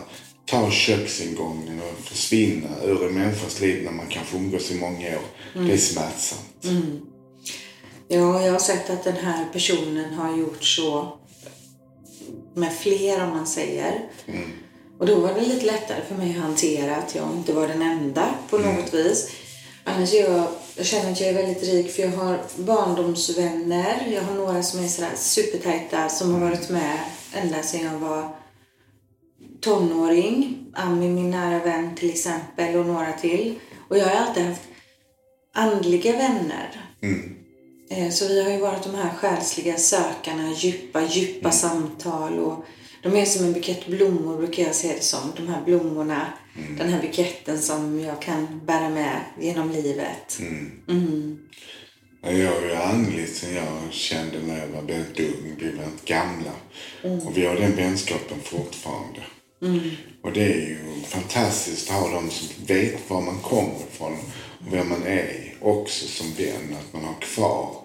ta 0.45 0.71
köksingången 0.71 1.81
och 1.81 2.05
försvinna 2.05 2.69
ur 2.83 3.07
en 3.07 3.13
människas 3.13 3.61
liv 3.61 3.83
när 3.83 3.91
man 3.91 4.07
kanske 4.09 4.37
umgås 4.37 4.71
i 4.71 4.75
många 4.75 5.07
år. 5.09 5.25
Det 5.53 5.73
är 5.73 5.77
smärtsamt. 5.77 6.65
Ja, 8.07 8.41
jag 8.41 8.51
har 8.51 8.59
sett 8.59 8.89
att 8.89 9.03
den 9.03 9.15
här 9.15 9.45
personen 9.53 10.13
har 10.13 10.37
gjort 10.37 10.63
så 10.63 11.17
med 12.53 12.73
fler 12.73 13.23
om 13.23 13.29
man 13.29 13.47
säger. 13.47 14.09
Och 14.99 15.05
då 15.05 15.15
var 15.15 15.33
det 15.33 15.41
lite 15.41 15.65
lättare 15.65 16.01
för 16.07 16.15
mig 16.15 16.29
att 16.29 16.43
hantera 16.43 16.95
att 16.95 17.15
jag 17.15 17.31
inte 17.35 17.53
var 17.53 17.67
den 17.67 17.81
enda 17.81 18.35
på 18.49 18.57
något 18.57 18.93
vis. 18.93 19.31
Annars 19.83 20.13
är 20.13 20.29
jag, 20.29 20.47
jag 20.75 20.85
känner 20.85 21.11
att 21.11 21.19
jag 21.19 21.29
är 21.29 21.33
väldigt 21.33 21.63
rik 21.63 21.91
för 21.91 22.01
jag 22.01 22.11
har 22.11 22.39
barndomsvänner. 22.57 24.07
Jag 24.13 24.21
har 24.21 24.35
några 24.35 24.63
som 24.63 24.83
är 24.83 24.87
sådär 24.87 25.15
supertajta 25.15 26.09
som 26.09 26.33
har 26.33 26.39
varit 26.39 26.69
med 26.69 26.99
ända 27.33 27.63
sedan 27.63 27.83
jag 27.83 27.99
var 27.99 28.35
tonåring. 29.61 30.65
Ami, 30.73 31.09
min 31.09 31.31
nära 31.31 31.59
vän 31.59 31.95
till 31.95 32.09
exempel 32.09 32.75
och 32.75 32.85
några 32.85 33.13
till. 33.13 33.59
Och 33.89 33.97
jag 33.97 34.05
har 34.05 34.15
alltid 34.15 34.45
haft 34.45 34.61
andliga 35.53 36.11
vänner. 36.11 36.81
Eh, 37.01 37.34
Så 38.11 38.27
vi 38.27 38.43
har 38.43 38.51
ju 38.51 38.57
varit 38.57 38.83
de 38.83 38.95
här 38.95 39.13
själsliga 39.13 39.77
sökarna, 39.77 40.53
djupa, 40.53 41.05
djupa 41.05 41.51
samtal. 41.51 42.39
Och 42.39 42.65
de 43.03 43.15
är 43.15 43.25
som 43.25 43.45
en 43.45 43.53
bukett 43.53 43.87
blommor 43.87 44.37
brukar 44.37 44.63
jag 44.63 44.75
se 44.75 44.93
det 44.93 45.03
som. 45.03 45.31
De 45.35 45.47
här 45.47 45.61
blommorna, 45.65 46.33
den 46.77 46.89
här 46.89 47.01
buketten 47.01 47.59
som 47.61 47.99
jag 47.99 48.21
kan 48.21 48.61
bära 48.65 48.89
med 48.89 49.19
genom 49.41 49.71
livet. 49.71 50.39
Jag 52.21 52.33
är 52.33 52.61
ju 52.69 52.75
andlig 52.75 53.29
sen 53.29 53.55
jag 53.55 53.93
kände 53.93 54.39
när 54.39 54.59
jag 54.59 54.67
var 54.67 54.81
väldigt 54.81 55.19
ung. 55.19 55.55
Vi 55.59 55.71
var 55.71 55.83
inte 55.83 56.05
gamla. 56.05 56.51
Och 57.25 57.37
vi 57.37 57.45
har 57.45 57.55
den 57.55 57.75
vänskapen 57.75 58.39
fortfarande. 58.43 59.19
Och 60.23 60.31
det 60.31 60.43
är 60.43 60.55
ju 60.55 60.77
fantastiskt 61.07 61.89
att 61.89 61.95
ha 61.95 62.09
de 62.09 62.29
som 62.29 62.65
vet 62.65 63.09
var 63.09 63.21
man 63.21 63.39
kommer 63.39 63.75
ifrån 63.93 64.13
och 64.67 64.73
vem 64.73 64.89
man 64.89 65.03
är 65.03 65.54
också 65.65 66.07
som 66.07 66.33
vän. 66.33 66.75
Att 66.79 66.93
man 66.93 67.03
har 67.03 67.21
kvar 67.21 67.75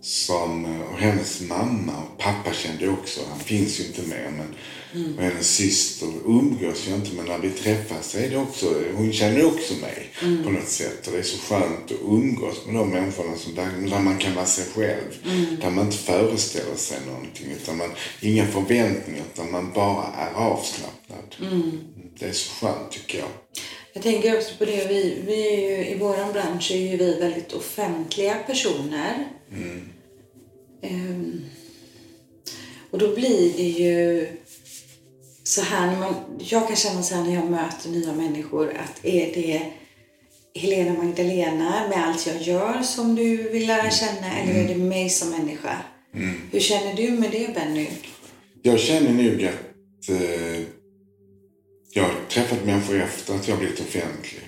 som, 0.00 0.64
och 0.64 0.98
hennes 0.98 1.40
mamma 1.40 1.92
och 2.02 2.18
pappa 2.18 2.52
kände 2.52 2.88
också, 2.88 3.20
han 3.30 3.40
finns 3.40 3.80
ju 3.80 3.84
inte 3.84 4.02
mer 4.02 4.30
men 4.36 4.54
Mm. 4.94 5.16
Och 5.16 5.22
hennes 5.22 5.56
syster 5.56 6.08
umgås 6.26 6.88
ju 6.88 6.94
inte 6.94 7.16
men 7.16 7.24
när 7.24 7.38
vi 7.38 7.50
träffas 7.50 8.14
är 8.14 8.30
det 8.30 8.36
också, 8.36 8.82
hon 8.94 9.12
känner 9.12 9.46
också 9.46 9.74
mig 9.74 10.10
mm. 10.22 10.44
på 10.44 10.50
något 10.50 10.68
sätt. 10.68 11.06
Och 11.06 11.12
det 11.12 11.18
är 11.18 11.22
så 11.22 11.38
skönt 11.38 11.84
att 11.84 12.00
umgås 12.02 12.66
med 12.66 12.74
de 12.74 12.90
människorna 12.90 13.36
som 13.36 13.54
där, 13.54 13.90
där 13.90 14.00
man 14.00 14.18
kan 14.18 14.34
vara 14.34 14.46
sig 14.46 14.64
själv. 14.74 15.18
Mm. 15.24 15.60
Där 15.60 15.70
man 15.70 15.84
inte 15.84 15.98
föreställer 15.98 16.76
sig 16.76 16.98
någonting. 17.06 17.52
Utan 17.52 17.76
man, 17.76 17.90
inga 18.20 18.46
förväntningar 18.46 19.24
utan 19.34 19.50
man 19.50 19.72
bara 19.72 20.06
är 20.06 20.34
avslappnad. 20.34 21.36
Mm. 21.52 21.80
Det 22.18 22.26
är 22.26 22.32
så 22.32 22.50
skönt 22.54 22.90
tycker 22.90 23.18
jag. 23.18 23.28
Jag 23.92 24.02
tänker 24.02 24.36
också 24.36 24.54
på 24.58 24.64
det, 24.64 24.88
vi, 24.88 25.22
vi 25.26 25.48
är 25.48 25.60
ju, 25.60 25.86
i 25.86 25.96
vår 25.98 26.32
bransch 26.32 26.70
är 26.70 26.76
ju 26.76 26.96
vi 26.96 27.20
väldigt 27.20 27.52
offentliga 27.52 28.34
personer. 28.34 29.28
Um, 30.82 31.44
och 32.90 32.98
då 32.98 33.14
blir 33.14 33.52
det 33.56 33.68
ju 33.68 34.26
så 35.44 35.62
här, 35.62 35.86
när 35.86 35.98
man, 35.98 36.14
jag 36.38 36.66
kan 36.66 36.76
känna 36.76 37.02
så 37.02 37.14
här 37.14 37.22
när 37.22 37.34
jag 37.34 37.50
möter 37.50 37.88
nya 37.88 38.12
människor 38.12 38.72
att 38.84 39.04
är 39.04 39.34
det 39.34 39.62
Helena 40.54 41.02
Magdalena 41.02 41.88
med 41.88 42.08
allt 42.08 42.26
jag 42.26 42.42
gör 42.42 42.82
som 42.82 43.14
du 43.14 43.36
vill 43.36 43.66
lära 43.66 43.90
känna 43.90 44.38
eller 44.38 44.64
är 44.64 44.68
det 44.68 44.76
mig 44.76 45.10
som 45.10 45.30
människa? 45.30 45.76
Mm. 46.14 46.34
Hur 46.52 46.60
känner 46.60 46.94
du 46.94 47.10
med 47.10 47.30
det 47.30 47.54
Benny? 47.54 47.88
Jag 48.62 48.80
känner 48.80 49.12
nog 49.12 49.44
att 49.44 50.08
eh, 50.08 50.66
jag 51.94 52.02
har 52.02 52.14
träffat 52.28 52.64
människor 52.64 53.00
efter 53.00 53.34
att 53.34 53.48
jag 53.48 53.58
blivit 53.58 53.80
offentlig. 53.80 54.40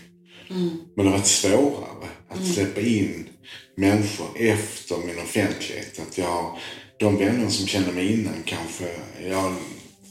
Mm. 0.50 0.70
Men 0.96 1.04
det 1.04 1.10
har 1.10 1.18
varit 1.18 1.26
svårare 1.26 2.08
att 2.28 2.38
mm. 2.38 2.52
släppa 2.52 2.80
in 2.80 3.28
människor 3.76 4.28
efter 4.36 4.96
min 4.96 5.18
offentlighet. 5.18 6.00
Att 6.08 6.18
jag, 6.18 6.58
de 6.98 7.16
vänner 7.16 7.48
som 7.48 7.66
känner 7.66 7.92
mig 7.92 8.12
innan 8.12 8.42
kanske, 8.44 8.84
jag 9.28 9.54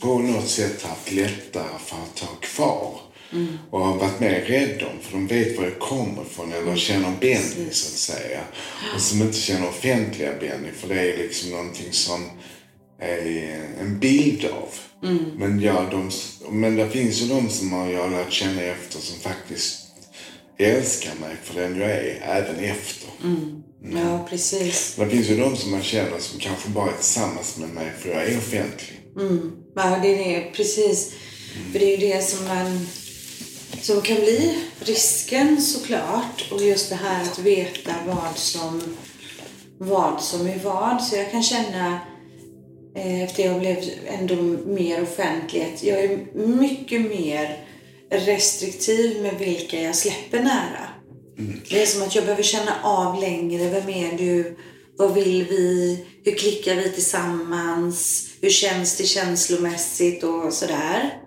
på 0.00 0.18
något 0.18 0.48
sätt 0.48 0.82
haft 0.82 1.12
lättare 1.12 1.78
för 1.78 1.96
att 1.96 2.18
ha 2.18 2.34
kvar. 2.40 3.00
Mm. 3.32 3.58
Och 3.70 3.80
har 3.80 3.98
varit 3.98 4.20
mer 4.20 4.40
rädd 4.40 4.82
om, 4.82 5.00
för 5.02 5.12
de 5.12 5.26
vet 5.26 5.58
var 5.58 5.64
jag 5.64 5.78
kommer 5.78 6.22
ifrån 6.22 6.52
eller 6.52 6.62
mm. 6.62 6.76
känner 6.76 7.12
Benny 7.20 7.70
så 7.70 7.86
att 7.86 8.18
säga. 8.18 8.40
Och 8.94 9.00
som 9.00 9.22
inte 9.22 9.38
känner 9.38 9.68
offentliga 9.68 10.32
Benny, 10.40 10.70
för 10.76 10.88
det 10.88 11.00
är 11.00 11.16
liksom 11.16 11.50
någonting 11.50 11.92
som 11.92 12.30
är 12.98 13.60
en 13.80 13.98
bild 13.98 14.44
av. 14.44 14.68
Mm. 15.04 15.24
Men, 15.36 15.60
ja, 15.60 15.86
de, 15.90 16.10
men 16.50 16.76
det 16.76 16.90
finns 16.90 17.22
ju 17.22 17.28
de 17.28 17.50
som 17.50 17.72
har 17.72 17.88
jag 17.88 18.10
lärt 18.10 18.32
känna 18.32 18.62
efter 18.62 18.98
som 18.98 19.20
faktiskt 19.20 19.80
älskar 20.58 21.14
mig 21.20 21.36
för 21.42 21.60
den 21.60 21.80
jag 21.80 21.90
är, 21.90 22.20
även 22.22 22.64
efter. 22.64 23.08
Mm. 23.24 23.62
Ja, 23.92 24.26
precis. 24.30 24.94
Det 24.98 25.08
finns 25.08 25.30
ju 25.30 25.36
de 25.36 25.56
som 25.56 25.70
man 25.70 25.82
känner 25.82 26.18
som 26.18 26.40
kanske 26.40 26.68
bara 26.68 26.90
är 26.90 26.96
tillsammans 26.96 27.56
med 27.56 27.68
mig 27.68 27.92
för 27.98 28.08
jag 28.08 28.22
är 28.22 28.38
offentlig. 28.38 29.00
Mm. 29.16 29.52
Ja, 29.74 29.98
det 30.02 30.08
är 30.08 30.40
det. 30.40 30.50
Precis. 30.52 31.12
Mm. 31.56 31.72
För 31.72 31.78
det 31.78 31.94
är 31.94 31.98
ju 31.98 32.06
det 32.06 32.22
som 32.22 32.48
man 32.48 32.86
som 33.80 34.02
kan 34.02 34.16
bli 34.16 34.58
risken 34.80 35.62
såklart. 35.62 36.52
Och 36.52 36.62
just 36.62 36.88
det 36.88 36.96
här 36.96 37.22
att 37.22 37.38
veta 37.38 37.94
vad 38.06 38.38
som, 38.38 38.82
vad 39.78 40.22
som 40.22 40.46
är 40.46 40.58
vad. 40.58 41.02
Så 41.02 41.16
jag 41.16 41.30
kan 41.30 41.42
känna 41.42 42.00
efter 42.94 43.46
jag 43.46 43.60
blev 43.60 43.76
ändå 44.06 44.34
mer 44.66 45.02
offentlighet. 45.02 45.82
Jag 45.82 46.00
är 46.00 46.26
mycket 46.34 47.00
mer 47.00 47.64
restriktiv 48.10 49.22
med 49.22 49.38
vilka 49.38 49.82
jag 49.82 49.96
släpper 49.96 50.42
nära. 50.42 50.88
Mm. 51.38 51.60
Det 51.70 51.82
är 51.82 51.86
som 51.86 52.02
att 52.02 52.14
jag 52.14 52.24
behöver 52.24 52.42
känna 52.42 52.82
av 52.82 53.20
längre. 53.20 53.70
Vem 53.70 53.88
är 53.88 54.18
du? 54.18 54.56
Vad 54.96 55.14
vill 55.14 55.44
vi? 55.44 55.98
Hur 56.24 56.32
klickar 56.32 56.76
vi 56.76 56.92
tillsammans? 56.92 58.28
Hur 58.40 58.50
känns 58.50 58.96
det 58.96 59.04
känslomässigt 59.04 60.24
och 60.24 60.52
sådär? 60.52 61.20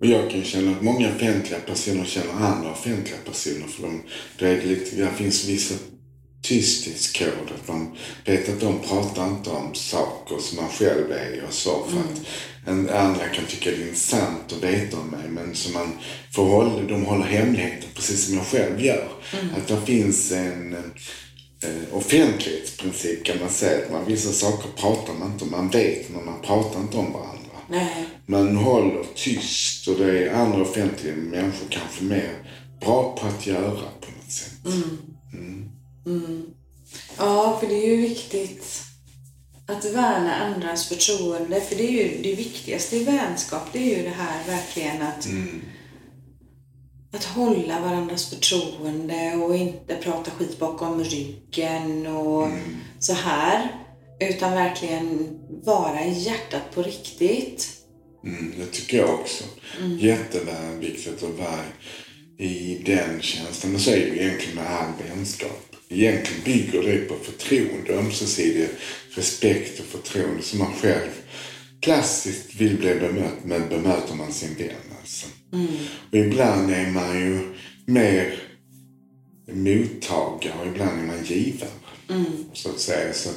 Och 0.00 0.06
jag 0.06 0.30
kan 0.30 0.44
känna 0.44 0.70
att 0.70 0.82
många 0.82 1.08
offentliga 1.08 1.60
personer 1.60 2.04
känner 2.04 2.32
andra 2.32 2.72
offentliga 2.72 3.16
personer. 3.24 3.66
För 3.66 3.82
de, 3.82 4.02
det 4.38 4.64
lite, 4.64 4.96
det 4.96 5.10
finns 5.16 5.48
vissa 5.48 5.74
tysthetskod. 6.48 7.52
Att 7.54 7.68
man 7.68 7.96
vet 8.24 8.48
att 8.48 8.60
de 8.60 8.78
pratar 8.78 9.26
inte 9.26 9.50
om 9.50 9.74
saker 9.74 10.38
som 10.38 10.56
man 10.56 10.70
själv 10.70 11.12
är 11.12 11.44
och 11.46 11.52
så. 11.52 11.84
För 11.84 11.96
mm. 11.96 12.02
att 12.02 12.26
en, 12.68 12.90
andra 12.90 13.28
kan 13.28 13.44
tycka 13.44 13.70
det 13.70 13.76
är 13.76 13.82
intressant 13.82 14.52
att 14.52 14.64
veta 14.64 14.96
om 14.96 15.06
mig. 15.06 15.28
Men 15.28 15.54
som 15.54 15.72
man 15.72 15.92
får 16.32 16.44
hålla, 16.44 16.82
de 16.82 17.04
håller 17.04 17.24
hemligheter 17.24 17.88
precis 17.94 18.26
som 18.26 18.36
jag 18.36 18.46
själv 18.46 18.80
gör. 18.80 19.08
Mm. 19.32 19.54
Att 19.54 19.68
det 19.68 19.86
finns 19.86 20.32
en 20.32 20.74
eh, 21.62 21.96
offentlighetsprincip 21.96 23.24
kan 23.24 23.40
man 23.40 23.50
säga. 23.50 23.84
Att 23.84 23.92
man, 23.92 24.06
vissa 24.06 24.32
saker 24.32 24.68
pratar 24.76 25.14
man 25.14 25.32
inte 25.32 25.44
om. 25.44 25.50
Man 25.50 25.70
vet 25.70 26.10
men 26.10 26.24
man 26.24 26.42
pratar 26.42 26.80
inte 26.80 26.96
om 26.96 27.12
varandra. 27.12 27.36
Nej. 27.68 28.06
Man 28.26 28.56
håller 28.56 29.04
tyst 29.14 29.88
och 29.88 29.98
det 29.98 30.28
är 30.28 30.34
andra 30.34 30.62
offentliga 30.62 31.16
människor 31.16 31.66
kanske 31.70 32.04
mer 32.04 32.32
bra 32.80 33.16
på 33.20 33.26
att 33.26 33.46
göra 33.46 33.70
på 34.00 34.10
något 34.16 34.32
sätt. 34.32 34.66
Mm. 34.66 34.98
Mm. 36.06 36.46
Ja, 37.18 37.58
för 37.60 37.66
det 37.66 37.74
är 37.74 37.86
ju 37.86 37.96
viktigt 37.96 38.82
att 39.66 39.84
värna 39.84 40.34
andras 40.34 40.88
förtroende. 40.88 41.60
För 41.60 41.76
det 41.76 41.88
är 41.88 41.92
ju 41.92 42.22
det 42.22 42.34
viktigaste 42.34 42.96
i 42.96 43.04
vänskap. 43.04 43.62
Det 43.72 43.78
är 43.78 43.96
ju 43.96 44.02
det 44.02 44.14
här 44.16 44.46
verkligen 44.46 45.02
att 45.02 45.26
mm 45.26 45.60
att 47.16 47.24
hålla 47.24 47.80
varandras 47.80 48.30
förtroende 48.30 49.36
och 49.36 49.56
inte 49.56 49.96
prata 49.96 50.30
skit 50.30 50.58
bakom 50.58 51.04
ryggen 51.04 52.06
och 52.06 52.46
mm. 52.46 52.76
så 52.98 53.12
här. 53.12 53.68
Utan 54.20 54.52
verkligen 54.52 55.38
vara 55.64 56.04
i 56.04 56.12
hjärtat 56.12 56.74
på 56.74 56.82
riktigt. 56.82 57.68
Mm, 58.24 58.54
det 58.58 58.66
tycker 58.66 58.98
jag 58.98 59.14
också. 59.14 59.44
Mm. 59.80 59.98
Jätteviktigt 59.98 61.22
att 61.22 61.38
vara 61.38 61.60
i 62.38 62.82
den 62.86 63.20
är 63.20 63.90
det 63.90 63.96
ju 63.96 64.20
egentligen 64.20 64.54
med 64.54 64.66
all 64.66 64.92
vänskap. 65.08 65.65
Egentligen 65.88 66.42
bygger 66.44 66.82
det 66.82 66.98
på 66.98 67.14
förtroende, 67.14 67.92
ömsesidig 67.92 68.68
respekt 69.10 69.80
och 69.80 69.86
förtroende 69.86 70.42
som 70.42 70.58
man 70.58 70.74
själv 70.74 71.10
klassiskt 71.80 72.54
vill 72.54 72.76
bli 72.76 72.94
bemött, 72.94 73.44
men 73.44 73.68
bemöter 73.68 74.14
man 74.14 74.32
sin 74.32 74.54
vän 74.54 74.96
alltså. 75.00 75.26
Mm. 75.52 75.66
Och 76.10 76.18
ibland 76.18 76.70
är 76.70 76.90
man 76.90 77.20
ju 77.20 77.38
mer 77.86 78.34
mottagare 79.52 80.60
och 80.60 80.66
ibland 80.66 81.00
är 81.00 81.06
man 81.06 81.24
givare. 81.24 81.70
Mm. 82.10 82.24
Så 82.52 82.70
att 82.70 82.80
säga. 82.80 83.12
Så 83.12 83.30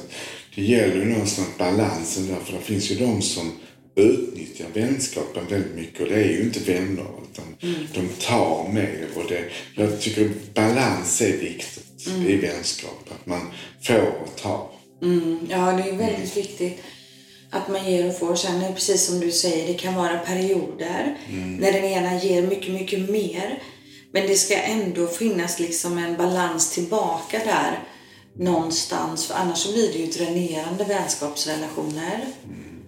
det 0.54 0.62
gäller 0.62 0.96
ju 0.96 1.04
någonstans 1.04 1.48
balansen 1.58 2.26
där, 2.26 2.40
för 2.44 2.52
det 2.52 2.64
finns 2.64 2.90
ju 2.90 2.94
de 2.94 3.22
som 3.22 3.52
utnyttjar 3.96 4.66
vänskapen 4.74 5.46
väldigt 5.50 5.74
mycket 5.74 6.00
och 6.00 6.08
det 6.08 6.14
är 6.14 6.28
ju 6.28 6.42
inte 6.42 6.72
vänner 6.72 7.06
utan 7.32 7.44
mm. 7.60 7.86
de 7.94 8.08
tar 8.08 8.72
mer 8.72 9.06
och 9.14 9.24
det, 9.28 9.44
jag 9.74 10.00
tycker 10.00 10.30
balans 10.54 11.20
är 11.20 11.36
viktigt 11.36 11.89
mm. 12.06 12.26
i 12.26 12.36
vänskap. 12.36 13.08
Att 13.10 13.26
man 13.26 13.50
får 13.82 14.22
och 14.22 14.36
tar. 14.36 14.70
Mm. 15.02 15.46
Ja, 15.50 15.72
det 15.72 15.90
är 15.90 15.96
väldigt 15.96 16.36
viktigt 16.36 16.82
att 17.50 17.68
man 17.68 17.90
ger 17.90 18.08
och 18.08 18.18
får. 18.18 18.34
Sen 18.34 18.62
är 18.62 18.72
precis 18.72 19.06
som 19.06 19.20
du 19.20 19.32
säger, 19.32 19.66
det 19.66 19.74
kan 19.74 19.94
vara 19.94 20.18
perioder 20.18 21.18
mm. 21.28 21.56
när 21.56 21.72
den 21.72 21.84
ena 21.84 22.22
ger 22.22 22.42
mycket, 22.42 22.72
mycket 22.72 23.10
mer. 23.10 23.62
Men 24.12 24.26
det 24.26 24.34
ska 24.34 24.54
ändå 24.56 25.06
finnas 25.06 25.60
liksom 25.60 25.98
en 25.98 26.16
balans 26.16 26.74
tillbaka 26.74 27.38
där 27.44 27.82
någonstans. 28.38 29.26
För 29.26 29.34
annars 29.34 29.72
blir 29.72 29.92
det 29.92 29.98
ju 29.98 30.06
dränerande 30.06 30.84
vänskapsrelationer. 30.84 32.26
Mm. 32.44 32.82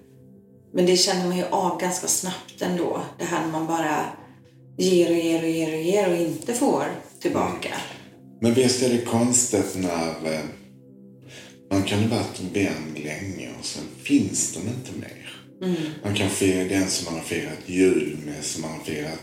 Men 0.75 0.87
det 0.87 0.97
känner 0.97 1.27
man 1.27 1.37
ju 1.37 1.45
av 1.45 1.81
ganska 1.81 2.07
snabbt 2.07 2.63
ändå. 2.63 3.01
Det 3.19 3.25
här 3.25 3.41
när 3.41 3.53
man 3.53 3.67
bara 3.67 4.05
ger 4.79 5.11
och 5.11 5.17
ger 5.17 5.43
och 5.43 5.49
ger 5.49 5.75
och 5.75 5.83
ger 5.83 6.11
och 6.11 6.17
inte 6.17 6.55
får 6.55 6.85
tillbaka. 7.21 7.75
Men 8.43 8.55
visst 8.55 8.83
är 8.83 8.89
det 8.89 9.05
konstigt 9.05 9.77
när 9.77 10.35
eh, 10.35 10.41
man 11.71 11.83
kan 11.83 11.99
ha 11.99 12.17
varit 12.17 12.41
en 12.41 12.53
vän 12.53 13.05
länge 13.05 13.51
och 13.59 13.65
sen 13.65 13.83
finns 14.03 14.53
den 14.53 14.63
inte 14.63 15.01
mer. 15.01 15.43
Mm. 15.63 15.77
Man 16.05 16.15
kan 16.15 16.31
fira 16.31 16.65
den 16.65 16.91
som 16.91 17.05
man 17.05 17.15
har 17.15 17.27
firat 17.27 17.59
jul 17.67 18.19
med, 18.27 18.45
som 18.45 18.63
man 18.63 18.71
har 18.71 18.85
firat 18.85 19.23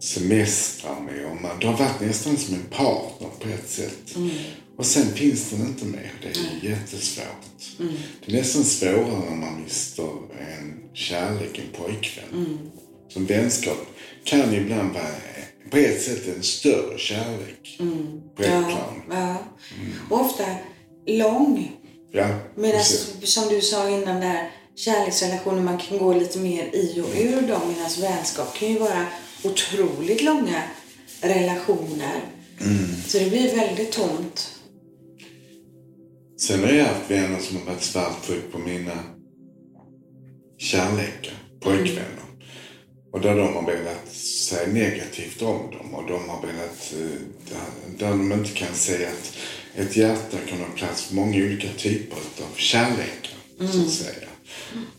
semestrar 0.00 1.00
med. 1.00 1.26
Och 1.26 1.42
man, 1.42 1.60
det 1.60 1.66
har 1.66 1.78
varit 1.78 2.00
nästan 2.00 2.36
som 2.36 2.54
en 2.54 2.64
partner 2.70 3.28
på 3.40 3.48
ett 3.48 3.68
sätt. 3.68 4.16
Mm. 4.16 4.30
Och 4.76 4.86
sen 4.86 5.06
finns 5.06 5.50
den 5.50 5.60
inte 5.60 5.84
mer. 5.84 6.12
Det 6.22 6.28
är 6.28 6.40
mm. 6.40 6.72
jättesvårt. 6.72 7.80
Mm. 7.80 7.92
Det 8.26 8.32
är 8.32 8.36
nästan 8.36 8.64
svårare 8.64 9.30
när 9.30 9.36
man 9.36 9.62
mister 9.62 10.08
en 10.38 10.80
kärlek, 10.94 11.58
en 11.58 11.82
pojkvän. 11.82 12.24
Mm. 12.32 12.58
Som 13.08 13.26
vänskap 13.26 13.86
kan 14.24 14.54
ibland 14.54 14.92
vara 14.92 15.14
på 15.70 15.76
ett 15.76 16.02
sätt 16.02 16.36
en 16.36 16.42
större 16.42 16.98
kärlek. 16.98 17.76
Mm. 17.80 18.20
På 18.36 18.42
ett 18.42 18.48
ja, 18.48 18.62
plan. 18.62 19.02
Ja. 19.10 19.36
Mm. 19.76 19.92
Ofta 20.10 20.44
lång. 21.06 21.72
Ja, 22.12 22.38
Medan 22.54 22.84
som 23.22 23.48
du 23.48 23.60
sa 23.60 23.90
innan 23.90 24.20
där, 24.20 24.50
kärleksrelationer 24.76 25.62
man 25.62 25.78
kan 25.78 25.98
gå 25.98 26.14
lite 26.14 26.38
mer 26.38 26.70
i 26.72 27.00
och 27.00 27.20
ur 27.20 27.48
dem 27.48 27.60
medan 27.68 27.90
vänskap 28.00 28.58
kan 28.58 28.68
ju 28.68 28.78
vara 28.78 29.06
otroligt 29.44 30.22
långa 30.22 30.62
relationer. 31.20 32.20
Mm. 32.60 33.02
Så 33.06 33.18
det 33.18 33.30
blir 33.30 33.56
väldigt 33.56 33.92
tomt. 33.92 34.52
Sen 36.40 36.64
har 36.64 36.70
jag 36.70 36.84
haft 36.84 37.10
vänner 37.10 37.38
som 37.38 37.56
har 37.56 37.64
varit 37.64 37.82
svartsjuk 37.82 38.52
på 38.52 38.58
mina 38.58 38.98
kärlekar, 40.58 41.34
pojkvänner. 41.60 42.26
Och 43.12 43.20
där 43.20 43.36
de 43.36 43.54
har 43.54 43.66
velat 43.66 44.05
säga 44.26 44.66
negativt 44.66 45.42
om 45.42 45.70
dem 45.70 45.94
och 45.94 46.06
de 46.06 46.28
har 46.28 46.46
velat, 46.46 46.92
eh, 46.92 47.20
där, 47.98 48.08
de 48.10 48.32
inte 48.32 48.50
kan 48.50 48.74
säga 48.74 49.08
att 49.08 49.36
ett 49.74 49.96
hjärta 49.96 50.36
kan 50.48 50.58
ha 50.58 50.66
plats 50.76 51.02
för 51.02 51.14
många 51.14 51.36
olika 51.36 51.68
typer 51.76 52.16
av 52.16 52.56
kärlekar, 52.56 53.36
så 53.58 53.80
att 53.80 53.90
säga. 53.90 54.28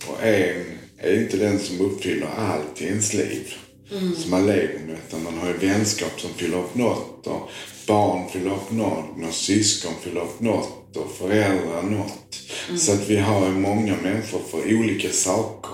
Och 0.07 0.23
en 0.23 0.65
är 0.97 1.21
inte 1.21 1.37
den 1.37 1.59
som 1.59 1.81
uppfyller 1.81 2.27
allt 2.27 2.81
i 2.81 2.85
ens 2.85 3.13
liv 3.13 3.53
som 3.89 4.31
man 4.31 4.47
lever 4.47 4.79
med. 4.87 4.97
Utan 5.07 5.23
man 5.23 5.37
har 5.37 5.47
ju 5.47 5.57
vänskap 5.57 6.19
som 6.19 6.33
fyller 6.33 6.57
upp 6.57 6.75
något 6.75 7.27
och 7.27 7.49
barn 7.87 8.29
fyller 8.29 8.51
upp 8.51 8.71
något 8.71 9.27
och 9.27 9.33
syskon 9.33 9.93
fyller 10.01 10.21
upp 10.21 10.39
något 10.39 10.86
och 10.97 11.11
föräldrar 11.11 11.83
något. 11.83 12.39
Så 12.77 12.91
att 12.91 13.09
vi 13.09 13.17
har 13.17 13.49
många 13.49 13.95
människor 14.03 14.41
för 14.51 14.77
olika 14.77 15.09
saker. 15.09 15.71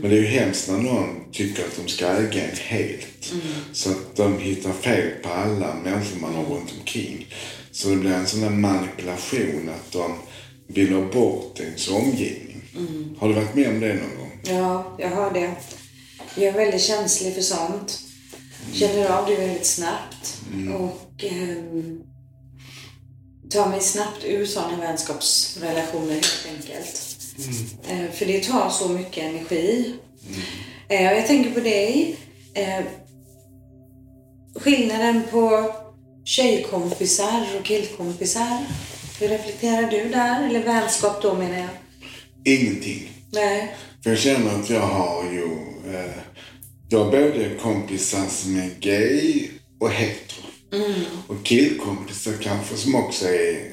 Men 0.00 0.10
det 0.10 0.16
är 0.16 0.20
ju 0.20 0.26
hemskt 0.26 0.68
när 0.68 0.78
någon 0.78 1.32
tycker 1.32 1.64
att 1.64 1.76
de 1.76 1.88
ska 1.88 2.06
äga 2.06 2.44
en 2.44 2.56
helt. 2.56 3.32
Så 3.72 3.90
att 3.90 4.16
de 4.16 4.38
hittar 4.38 4.72
fel 4.72 5.10
på 5.22 5.28
alla 5.28 5.74
människor 5.74 6.20
man 6.20 6.34
har 6.34 6.44
runt 6.44 6.74
omkring. 6.78 7.26
Så 7.72 7.88
det 7.88 7.96
blir 7.96 8.12
en 8.12 8.26
sån 8.26 8.40
där 8.40 8.50
manipulation 8.50 9.70
att 9.74 9.92
de 9.92 10.14
vill 10.68 10.92
ha 10.92 11.12
bort 11.12 11.60
ens 11.60 11.88
omgivning. 11.88 12.62
Har 13.18 13.28
du 13.28 13.34
varit 13.34 13.54
med 13.54 13.68
om 13.68 13.80
det 13.80 13.94
någon 13.94 14.18
gång? 14.18 14.40
Ja, 14.44 14.96
jag 14.98 15.10
har 15.10 15.30
det. 15.30 15.54
Jag 16.34 16.44
är 16.44 16.52
väldigt 16.52 16.82
känslig 16.82 17.34
för 17.34 17.42
sånt. 17.42 18.00
Känner 18.72 19.10
av 19.10 19.26
det 19.26 19.36
väldigt 19.36 19.66
snabbt. 19.66 20.40
Och 20.78 21.24
ehm, 21.24 22.00
tar 23.52 23.68
mig 23.68 23.80
snabbt 23.80 24.24
ur 24.24 24.46
sådana 24.46 24.76
vänskapsrelationer 24.76 26.14
helt 26.14 26.46
enkelt. 26.46 27.16
Eh, 27.88 28.10
för 28.12 28.26
det 28.26 28.42
tar 28.42 28.70
så 28.70 28.88
mycket 28.88 29.24
energi. 29.24 29.94
Eh, 30.88 31.12
och 31.12 31.18
jag 31.18 31.26
tänker 31.26 31.50
på 31.50 31.60
dig. 31.60 32.16
Eh, 32.54 32.84
skillnaden 34.54 35.22
på 35.30 35.74
tjejkompisar 36.24 37.46
och 37.58 37.64
killkompisar. 37.64 38.66
Hur 39.20 39.28
reflekterar 39.28 39.90
du 39.90 40.08
där? 40.08 40.48
Eller 40.48 40.62
vänskap 40.62 41.22
då 41.22 41.34
menar 41.34 41.58
jag. 41.58 41.68
Ingenting. 42.44 43.08
Nej. 43.32 43.76
För 44.02 44.10
jag 44.10 44.18
känner 44.18 44.60
att 44.60 44.70
jag 44.70 44.80
har 44.80 45.24
ju... 45.24 45.44
Eh, 45.94 46.12
jag 46.88 47.04
har 47.04 47.10
både 47.10 47.50
kompisar 47.62 48.26
som 48.28 48.56
är 48.56 48.70
gay 48.80 49.48
och 49.80 49.90
hetero. 49.90 50.51
Och 51.26 51.44
killkompisar 51.44 52.32
kanske 52.40 52.76
som 52.76 52.94
också 52.94 53.26
är... 53.28 53.72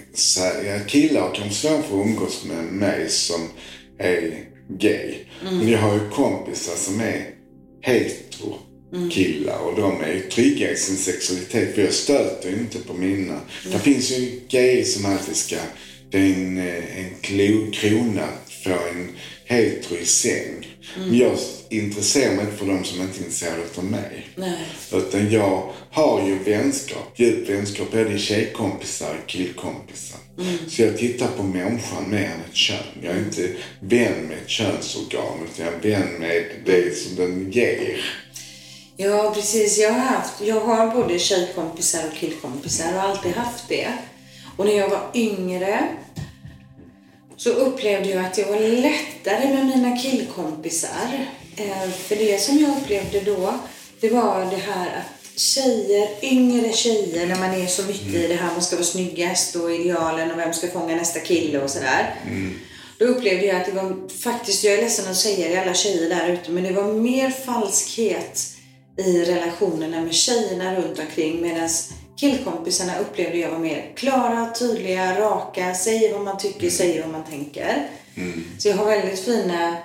Ja, 0.65 0.79
killar 0.87 1.33
kanske 1.35 1.53
svårt 1.53 1.85
för 1.85 2.01
att 2.01 2.05
umgås 2.05 2.45
med 2.45 2.63
mig 2.63 3.09
som 3.09 3.49
är 3.99 4.43
gay. 4.69 5.15
Men 5.43 5.69
jag 5.69 5.79
har 5.79 5.93
ju 5.93 6.09
kompisar 6.09 6.75
som 6.75 7.01
är 7.01 7.25
hetero 7.81 8.57
killar 9.11 9.59
och 9.59 9.81
de 9.81 10.01
är 10.01 10.13
ju 10.13 10.19
trygga 10.19 10.71
i 10.71 10.75
sin 10.75 10.97
sexualitet. 10.97 11.75
För 11.75 11.81
jag 11.81 11.93
stöter 11.93 12.49
ju 12.49 12.55
inte 12.55 12.79
på 12.79 12.93
mina. 12.93 13.39
Det 13.71 13.79
finns 13.79 14.11
ju 14.11 14.41
gayer 14.49 14.83
som 14.83 15.05
alltid 15.05 15.35
ska... 15.35 15.55
Det 16.11 16.17
är 16.17 16.33
en, 16.33 16.57
eh, 16.57 16.99
en 16.99 17.09
klo, 17.21 17.71
krona 17.71 18.27
få 18.63 18.69
en 18.69 19.09
hetero 19.49 19.97
i 19.97 20.05
säng. 20.05 20.67
Men 20.97 21.17
jag 21.17 21.37
intresserar 21.69 22.35
mig 22.35 22.45
inte 22.45 22.57
för 22.57 22.65
de 22.65 22.83
som 22.83 23.01
inte 23.01 23.17
är 23.17 23.19
intresserade 23.19 23.61
av 23.77 23.83
mig. 23.83 24.29
Nej. 24.35 24.65
Utan 24.93 25.31
jag 25.31 25.73
har 25.91 26.27
ju 26.27 26.39
vänskap, 26.39 27.13
djup 27.15 27.49
vänskap, 27.49 27.91
både 27.91 28.17
tjejkompisar 28.17 29.17
och 29.23 29.29
killkompisar. 29.29 30.19
Så 30.67 30.81
jag 30.81 30.97
tittar 30.97 31.27
på 31.27 31.43
människan 31.43 32.09
mer 32.09 32.23
än 32.23 32.49
ett 32.49 32.55
kön. 32.55 32.77
Jag 33.01 33.15
är 33.15 33.19
inte 33.19 33.49
vän 33.79 34.27
med 34.27 34.37
ett 34.37 34.49
könsorgan, 34.49 35.47
utan 35.53 35.65
jag 35.65 35.73
är 35.73 35.79
vän 35.79 36.19
med 36.19 36.45
det 36.65 36.97
som 36.97 37.15
den 37.15 37.51
ger. 37.51 38.01
Ja, 38.97 39.31
precis. 39.35 39.77
Jag 39.77 39.91
har, 39.91 39.99
haft, 39.99 40.41
jag 40.41 40.59
har 40.59 40.95
både 40.95 41.19
tjejkompisar 41.19 42.07
och 42.11 42.17
killkompisar 42.17 42.93
och 42.95 43.01
alltid 43.01 43.31
haft 43.31 43.69
det. 43.69 43.87
Och 44.57 44.65
när 44.65 44.77
jag 44.77 44.89
var 44.89 45.11
yngre 45.13 45.87
så 47.39 47.49
upplevde 47.49 48.09
jag 48.09 48.25
att 48.25 48.33
det 48.33 48.45
var 48.45 48.59
lättare 48.59 49.53
med 49.53 49.65
mina 49.65 49.97
killkompisar. 49.97 51.25
Eh, 51.55 51.89
för 51.89 52.15
det 52.15 52.41
som 52.41 52.57
jag 52.59 52.77
upplevde 52.77 53.19
då, 53.21 53.53
det 53.99 54.09
var 54.09 54.47
det 54.51 54.71
här 54.71 54.87
att 54.87 55.39
tjejer, 55.39 56.09
yngre 56.21 56.73
tjejer, 56.73 57.27
när 57.27 57.39
man 57.39 57.53
är 57.53 57.67
så 57.67 57.83
mycket 57.83 58.13
i 58.13 58.27
det 58.27 58.35
här, 58.35 58.51
man 58.51 58.61
ska 58.61 58.75
vara 58.75 58.85
snyggast 58.85 59.55
och 59.55 59.71
idealen 59.71 60.31
och 60.31 60.37
vem 60.37 60.53
ska 60.53 60.67
fånga 60.67 60.95
nästa 60.95 61.19
kille 61.19 61.59
och 61.59 61.69
sådär. 61.69 62.15
Då 62.97 63.05
upplevde 63.05 63.45
jag 63.45 63.55
att 63.55 63.65
det 63.65 63.71
var 63.71 64.09
faktiskt, 64.09 64.63
jag 64.63 64.73
är 64.73 64.81
ledsen 64.81 65.11
att 65.11 65.17
säga 65.17 65.49
det, 65.49 65.61
alla 65.61 65.73
tjejer 65.73 66.09
där 66.09 66.29
ute, 66.29 66.51
men 66.51 66.63
det 66.63 66.71
var 66.71 66.93
mer 66.93 67.29
falskhet 67.29 68.41
i 68.97 69.25
relationerna 69.25 70.01
med 70.01 70.13
tjejerna 70.13 70.75
runt 70.75 70.99
omkring 70.99 71.41
medan 71.41 71.69
killkompisarna 72.19 72.99
upplevde 72.99 73.37
jag 73.37 73.51
var 73.51 73.59
mer 73.59 73.93
klara, 73.95 74.53
tydliga, 74.59 75.19
raka, 75.19 75.75
säger 75.75 76.13
vad 76.13 76.21
man 76.21 76.37
tycker, 76.37 76.69
säger 76.69 77.01
vad 77.01 77.11
man 77.11 77.23
tänker. 77.23 77.87
Så 78.57 78.67
jag 78.67 78.75
har 78.75 78.85
väldigt 78.85 79.19
fina 79.19 79.77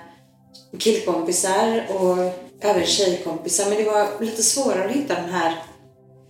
killkompisar 0.77 1.85
och 1.89 2.17
även 2.61 2.85
tjejkompisar 2.85 3.69
men 3.69 3.77
det 3.77 3.83
var 3.83 4.21
lite 4.21 4.43
svårare 4.43 4.85
att 4.85 4.95
hitta 4.95 5.21
de 5.21 5.29
här 5.29 5.55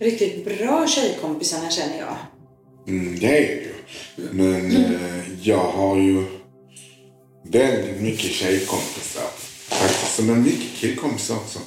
riktigt 0.00 0.44
bra 0.44 0.86
tjejkompisarna 0.86 1.70
känner 1.70 1.98
jag. 1.98 2.16
Mm, 2.88 3.18
det 3.18 3.26
är 3.26 3.56
det 3.56 3.62
ju. 3.62 3.74
Men 4.30 4.76
eh, 4.76 5.48
jag 5.48 5.70
har 5.70 5.96
ju 5.96 6.24
väldigt 7.42 8.02
mycket 8.02 8.30
tjejkompisar. 8.30 9.30
Faktiskt, 9.68 10.18
men 10.18 10.42
mycket 10.42 10.76
killkompisar 10.76 11.36
också. 11.36 11.58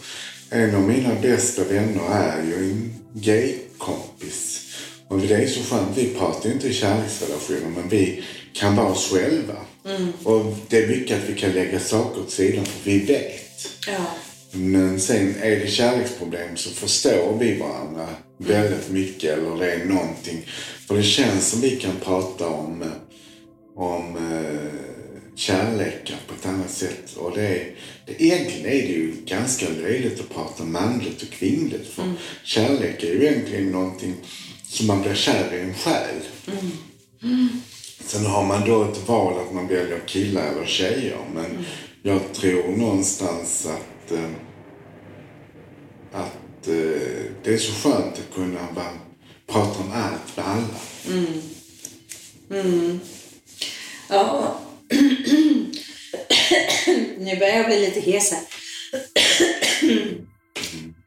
En 0.51 0.75
av 0.75 0.81
mina 0.81 1.15
bästa 1.21 1.63
vänner 1.63 2.01
är 2.11 2.43
ju 2.43 2.55
en 2.55 2.93
gaykompis. 3.13 4.65
Och 5.07 5.19
det 5.19 5.35
är 5.35 5.47
så 5.47 5.63
skönt, 5.63 5.97
vi 5.97 6.13
pratar 6.13 6.51
inte 6.51 6.67
i 6.67 6.73
kärleksrelationer 6.73 7.69
men 7.75 7.89
vi 7.89 8.23
kan 8.53 8.75
vara 8.75 8.87
oss 8.87 9.11
själva. 9.11 9.55
Och 10.23 10.55
det 10.67 10.83
är 10.83 10.87
mycket 10.87 11.17
att 11.17 11.29
vi 11.29 11.39
kan 11.39 11.51
lägga 11.51 11.79
saker 11.79 12.21
åt 12.21 12.31
sidan 12.31 12.65
för 12.65 12.89
vi 12.89 12.99
vet. 12.99 13.69
Ja. 13.87 14.05
Men 14.51 14.99
sen 14.99 15.35
är 15.41 15.49
det 15.49 15.67
kärleksproblem 15.67 16.57
så 16.57 16.69
förstår 16.69 17.37
vi 17.39 17.59
varandra 17.59 18.07
väldigt 18.37 18.89
mycket 18.89 19.37
eller 19.37 19.57
det 19.57 19.71
är 19.71 19.85
någonting. 19.85 20.45
För 20.87 20.95
det 20.95 21.03
känns 21.03 21.49
som 21.49 21.61
vi 21.61 21.75
kan 21.75 21.95
prata 22.03 22.47
om, 22.47 22.83
om 23.75 24.15
eh, 24.15 24.88
kärlekar 25.39 26.17
på 26.27 26.33
ett 26.33 26.45
annat 26.45 26.71
sätt. 26.71 27.15
Och 27.17 27.31
det 27.35 27.47
är, 27.47 27.75
det, 28.05 28.23
egentligen 28.23 28.65
är 28.65 28.87
det 28.87 28.93
ju 28.93 29.13
ganska 29.25 29.69
löjligt 29.69 30.19
att 30.19 30.29
prata 30.29 30.63
manligt 30.63 31.21
och 31.21 31.29
kvinnligt. 31.29 31.87
För 31.87 32.13
kärlek 32.43 33.03
är 33.03 33.07
ju 33.07 33.25
egentligen 33.25 33.71
någonting 33.71 34.15
som 34.63 34.87
man 34.87 35.01
blir 35.01 35.15
kär 35.15 35.53
i 35.53 35.59
en 35.59 35.73
själ. 35.73 36.21
Sen 38.05 38.25
har 38.25 38.45
man 38.45 38.69
då 38.69 38.83
ett 38.83 39.07
val 39.07 39.39
att 39.39 39.53
man 39.53 39.67
väljer 39.67 39.99
killar 40.07 40.47
eller 40.47 40.65
tjejer. 40.65 41.17
Men 41.33 41.65
jag 42.03 42.33
tror 42.33 42.77
någonstans 42.77 43.67
att, 43.67 44.11
eh, 44.11 44.29
att 46.11 46.67
eh, 46.67 47.23
det 47.43 47.53
är 47.53 47.57
så 47.57 47.73
skönt 47.73 48.13
att 48.13 48.35
kunna 48.35 48.67
bara 48.75 48.93
prata 49.47 49.79
om 49.79 49.91
allt 49.91 50.37
med 50.37 50.45
alla. 50.45 50.79
Ja. 54.09 54.59
nu 57.17 57.39
börjar 57.39 57.55
jag 57.55 57.65
bli 57.65 57.79
lite 57.79 57.99
hes 57.99 58.31
här. 58.31 58.41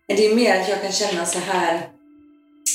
Det 0.16 0.27
är 0.27 0.35
mer 0.35 0.61
att 0.61 0.68
jag 0.68 0.83
kan 0.83 0.92
känna 0.92 1.27
så 1.27 1.38
här. 1.38 1.88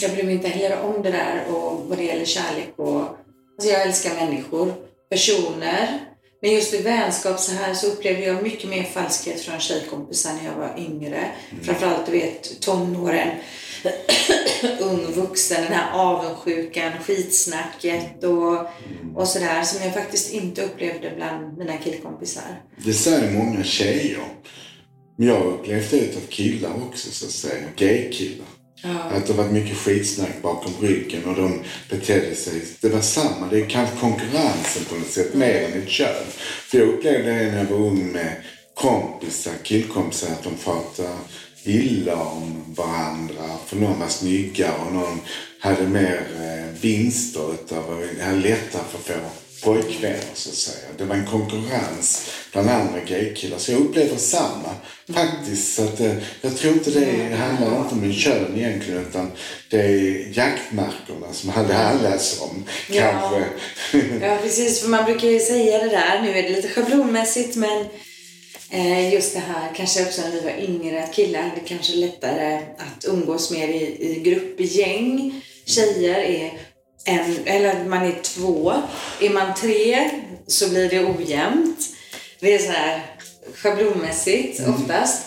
Jag 0.02 0.12
bryr 0.12 0.24
mig 0.24 0.34
inte 0.34 0.48
heller 0.48 0.82
om 0.82 1.04
det 1.04 1.12
där 1.12 1.46
och 1.48 1.86
vad 1.90 1.98
det 1.98 2.04
gäller 2.04 2.26
kärlek 2.26 2.74
och 2.76 3.02
alltså 3.02 3.72
jag 3.72 3.82
älskar 3.82 4.16
människor, 4.16 4.74
personer. 5.10 6.00
Men 6.42 6.52
just 6.52 6.74
i 6.74 6.82
vänskap 6.82 7.40
så 7.40 7.52
här 7.52 7.74
så 7.74 7.88
upplevde 7.88 8.24
jag 8.24 8.44
mycket 8.44 8.70
mer 8.70 8.84
falskhet 8.84 9.42
från 9.42 9.60
tjejkompisar 9.60 10.34
när 10.34 10.46
jag 10.46 10.56
var 10.56 10.74
yngre. 10.78 11.32
Framförallt 11.64 12.06
du 12.06 12.12
vet 12.12 12.62
tonåren, 12.62 13.30
ung 14.80 15.06
vuxen, 15.48 15.64
den 15.64 15.74
här 15.74 15.92
avundsjukan, 15.94 16.92
skitsnacket 17.04 18.24
och, 18.24 18.68
och 19.16 19.28
sådär 19.28 19.64
som 19.64 19.84
jag 19.84 19.94
faktiskt 19.94 20.34
inte 20.34 20.66
upplevde 20.66 21.14
bland 21.16 21.58
mina 21.58 21.78
killkompisar. 21.78 22.62
Det 22.86 22.94
säger 22.94 23.32
många 23.32 23.64
tjejer. 23.64 24.20
Men 25.18 25.28
jag 25.28 25.36
har 25.36 25.46
upplevt 25.46 25.92
det 25.92 26.16
av 26.16 26.28
killar 26.30 26.72
också 26.88 27.12
så 27.12 27.26
att 27.26 27.32
säga. 27.32 27.68
Gaykillar. 27.76 28.48
Att 28.84 29.28
det 29.28 29.34
har 29.34 29.44
varit 29.44 29.54
mycket 29.54 29.78
skitsnack 29.78 30.42
bakom 30.42 30.72
ryggen 30.82 31.26
och 31.26 31.36
de 31.36 31.62
betedde 31.90 32.36
sig. 32.36 32.62
Det 32.82 32.90
var 32.90 33.02
samma. 33.02 33.48
Det 33.52 33.62
är 33.62 33.70
kanske 33.70 33.98
konkurrensen 33.98 34.84
på 34.90 34.96
något 34.96 35.12
sätt 35.12 35.34
mer 35.34 35.64
än 35.64 35.82
ett 35.82 35.90
kön. 35.90 36.26
För 36.72 36.78
jag 36.78 36.88
upplevde 36.88 37.32
det 37.32 37.52
när 37.52 37.58
jag 37.58 37.66
var 37.66 37.78
ung 37.78 38.12
med 38.12 38.36
kompisar, 38.76 39.54
killkompisar, 39.64 40.28
att 40.28 40.44
de 40.44 40.54
pratade 40.64 41.10
illa 41.68 42.16
om 42.16 42.64
varandra. 42.68 43.44
För 43.66 43.76
någon 43.76 44.00
var 44.00 44.08
snyggare 44.08 44.74
och 44.88 44.94
någon 44.94 45.22
hade 45.60 45.88
mer 45.88 46.22
eh, 46.36 46.82
vinster 46.82 47.54
utav, 47.54 48.06
hade 48.22 48.40
lättare 48.40 48.84
för 48.92 48.98
att 48.98 49.06
få 49.06 49.48
pojkvänner 49.64 50.20
så 50.34 50.50
att 50.50 50.56
säga. 50.56 50.88
Det 50.98 51.04
var 51.04 51.16
en 51.16 51.26
konkurrens 51.26 52.32
bland 52.52 52.70
andra 52.70 53.00
gaykillar. 53.00 53.58
Så 53.58 53.72
jag 53.72 53.82
upplever 53.82 54.18
samma 54.18 54.70
faktiskt. 55.14 55.76
Så 55.76 55.84
att, 55.84 56.00
eh, 56.00 56.14
jag 56.42 56.58
tror 56.58 56.74
inte 56.74 56.92
det 56.92 57.36
handlar 57.36 57.82
inte 57.82 57.96
om 57.96 58.04
en 58.04 58.14
kön 58.14 58.54
egentligen 58.56 59.06
utan 59.10 59.32
det 59.70 59.78
är 59.78 60.38
jaktmarkerna 60.38 61.34
som 61.34 61.50
hade 61.50 61.74
handlats 61.74 62.42
om. 62.42 62.64
Ja. 62.90 63.12
Kanske. 63.12 63.46
Ja, 64.22 64.38
precis. 64.44 64.82
För 64.82 64.90
man 64.90 65.06
brukar 65.06 65.28
ju 65.28 65.40
säga 65.40 65.84
det 65.84 65.90
där, 65.90 66.22
nu 66.22 66.30
är 66.30 66.44
det 66.44 66.50
lite 66.50 66.68
schablonmässigt, 66.68 67.56
men 67.56 67.86
just 69.14 69.34
det 69.34 69.40
här, 69.40 69.74
kanske 69.76 70.04
också 70.04 70.22
när 70.22 70.32
vi 70.32 70.40
var 70.40 70.58
yngre, 70.60 71.04
att 71.04 71.14
killar 71.14 71.42
hade 71.42 71.62
kanske 71.62 71.96
lättare 71.96 72.56
att 72.56 73.06
umgås 73.08 73.52
mer 73.52 73.68
i, 73.68 74.12
i 74.12 74.20
gruppgäng. 74.20 75.42
Tjejer 75.66 76.20
är 76.20 76.54
en, 77.06 77.36
eller 77.46 77.86
man 77.86 78.06
är 78.06 78.22
två. 78.22 78.74
Är 79.22 79.30
man 79.30 79.56
tre 79.56 80.10
så 80.48 80.70
blir 80.70 80.90
det 80.90 81.06
ojämnt. 81.06 81.80
Det 82.40 82.54
är 82.54 82.60
så 82.60 82.72
här 82.72 83.06
schablonmässigt 83.56 84.68
oftast. 84.68 85.24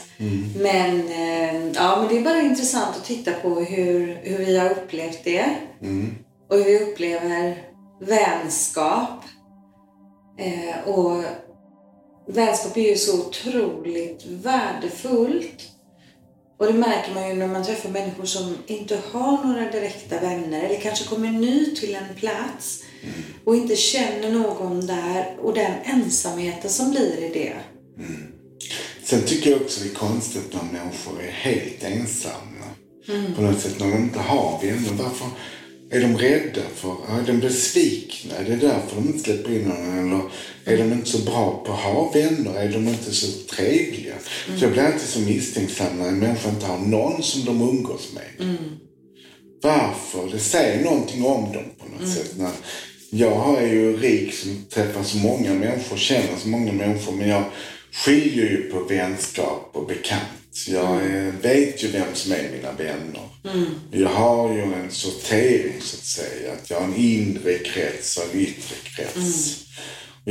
Men, 0.59 1.09
eh, 1.09 1.73
ja, 1.75 1.97
men 1.97 2.09
det 2.09 2.19
är 2.19 2.25
bara 2.25 2.41
intressant 2.41 2.97
att 2.97 3.05
titta 3.05 3.33
på 3.33 3.49
hur, 3.61 4.19
hur 4.23 4.39
vi 4.39 4.59
har 4.59 4.71
upplevt 4.71 5.25
det. 5.25 5.45
Och 6.51 6.57
hur 6.57 6.65
vi 6.65 6.79
upplever 6.79 7.57
vänskap. 8.01 9.25
Eh, 10.39 10.89
och 10.89 11.25
vänskap 12.33 12.77
är 12.77 12.91
ju 12.91 12.97
så 12.97 13.27
otroligt 13.27 14.25
värdefullt. 14.27 15.67
Och 16.59 16.67
det 16.67 16.73
märker 16.73 17.15
man 17.15 17.29
ju 17.29 17.35
när 17.35 17.47
man 17.47 17.65
träffar 17.65 17.89
människor 17.91 18.25
som 18.25 18.57
inte 18.67 18.99
har 19.13 19.45
några 19.45 19.71
direkta 19.71 20.21
vänner 20.21 20.63
eller 20.63 20.81
kanske 20.81 21.05
kommer 21.05 21.31
ny 21.31 21.75
till 21.75 21.95
en 21.95 22.15
plats 22.17 22.83
och 23.45 23.57
inte 23.57 23.77
känner 23.77 24.33
någon 24.33 24.87
där 24.87 25.37
och 25.41 25.55
den 25.55 25.73
ensamheten 25.85 26.71
som 26.71 26.91
blir 26.91 27.25
i 27.25 27.29
det. 27.35 27.57
Sen 29.05 29.23
tycker 29.23 29.51
jag 29.51 29.61
också 29.63 29.81
det 29.85 29.91
är 29.91 29.95
konstigt 29.95 30.53
när 30.53 30.63
människor 30.63 31.23
är 31.23 31.31
helt 31.31 31.85
ensamma. 31.85 32.67
På 33.37 33.43
något 33.43 33.61
sätt 33.61 33.81
när 33.81 33.91
de 33.91 33.97
inte 33.97 34.19
har 34.19 34.61
vänner. 34.63 35.03
Varför 35.03 35.27
är 35.91 36.01
de 36.01 36.19
rädda 36.19 36.63
för? 36.75 36.97
Är 37.09 37.27
de 37.27 37.41
besvikna? 37.41 38.37
Är 38.37 38.45
det 38.45 38.57
därför 38.57 38.97
de 38.97 39.07
inte 39.07 39.19
släpper 39.19 39.51
in 39.53 39.63
någon? 39.63 39.99
Eller 39.99 40.21
är 40.73 40.79
de 40.79 40.93
inte 40.93 41.11
så 41.11 41.19
bra 41.19 41.63
på 41.67 41.73
att 41.73 41.79
ha 41.79 42.11
vänner? 42.13 42.55
Är 42.55 42.69
de 42.69 42.89
inte 42.89 43.15
så 43.15 43.55
trevliga? 43.55 44.15
Så 44.59 44.65
jag 44.65 44.73
blir 44.73 44.83
alltid 44.83 45.09
så 45.09 45.21
misstänksam 45.21 45.99
när 45.99 46.09
en 46.09 46.19
människa 46.19 46.49
inte 46.49 46.67
har 46.67 46.79
någon 46.79 47.23
som 47.23 47.45
de 47.45 47.61
umgås 47.69 48.09
med. 48.15 48.57
Varför? 49.63 50.31
Det 50.33 50.39
säger 50.39 50.85
någonting 50.85 51.25
om 51.25 51.53
dem 51.53 51.65
på 51.79 51.87
något 51.87 52.15
sätt. 52.15 52.33
När 52.37 52.51
jag 53.11 53.63
är 53.63 53.67
ju 53.67 53.97
rik 53.97 54.35
som 54.35 54.65
träffar 54.71 55.03
så 55.03 55.17
många 55.19 55.55
människor, 55.55 55.97
känner 55.97 56.37
så 56.43 56.49
många 56.49 56.73
människor, 56.73 57.13
men 57.13 57.29
jag 57.29 57.45
skiljer 57.93 58.51
ju 58.51 58.63
på 58.63 58.81
vänskap 58.81 59.71
och 59.73 59.87
bekant. 59.87 60.67
Jag 60.69 60.95
eh, 60.95 61.35
vet 61.43 61.85
ju 61.85 61.89
vem 61.89 62.15
som 62.15 62.33
är 62.33 62.51
mina 62.53 62.73
vänner. 62.73 63.29
Jag 63.91 64.09
har 64.09 64.55
ju 64.55 64.63
en 64.63 64.91
sortering 64.91 65.81
så 65.81 65.97
att 65.97 66.05
säga. 66.05 66.53
Att 66.53 66.71
jag 66.71 66.81
har 66.81 66.87
en 66.87 66.97
inre 66.97 67.59
krets 67.59 68.17
och 68.17 68.35
en 68.35 68.41
yttre 68.41 68.77
krets. 68.97 69.17
Och 69.17 69.23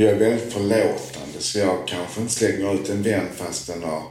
jag 0.00 0.10
är 0.10 0.18
väldigt 0.18 0.52
förlåtande 0.52 1.38
så 1.38 1.58
jag 1.58 1.88
kanske 1.88 2.20
inte 2.20 2.32
slänger 2.32 2.74
ut 2.74 2.88
en 2.88 3.02
vän 3.02 3.26
fast 3.36 3.66
den 3.66 3.82
har 3.82 4.02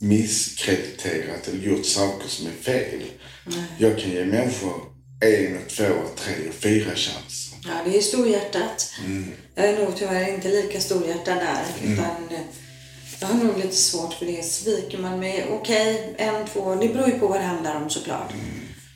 misskrediterat 0.00 1.48
eller 1.48 1.62
gjort 1.62 1.86
saker 1.86 2.28
som 2.28 2.46
är 2.46 2.50
fel. 2.50 3.02
Jag 3.78 3.98
kan 3.98 4.10
ge 4.10 4.24
människor 4.24 4.74
en, 5.20 5.58
två, 5.68 5.94
tre 6.16 6.48
och 6.48 6.54
fyra 6.54 6.90
chanser. 6.94 7.58
Ja, 7.64 7.70
det 7.84 7.98
är 7.98 8.00
storhjärtat. 8.00 8.92
Jag 9.54 9.68
är 9.68 9.84
nog 9.84 9.96
tyvärr 9.96 10.34
inte 10.34 10.48
lika 10.48 10.80
storhjärtad 10.80 11.36
där. 11.36 11.64
Utan 11.82 12.28
eh, 12.30 12.40
jag 13.20 13.28
har 13.28 13.44
nog 13.44 13.56
lite 13.56 13.76
svårt 13.76 14.14
för 14.14 14.26
det. 14.26 14.44
Sviker 14.44 14.98
man 14.98 15.20
mig, 15.20 15.46
okej, 15.50 16.14
en, 16.18 16.46
två, 16.46 16.74
det 16.74 16.88
beror 16.88 17.08
ju 17.08 17.18
på 17.18 17.26
vad 17.26 17.40
det 17.40 17.44
handlar 17.44 17.82
om 17.82 17.90
såklart. 17.90 18.32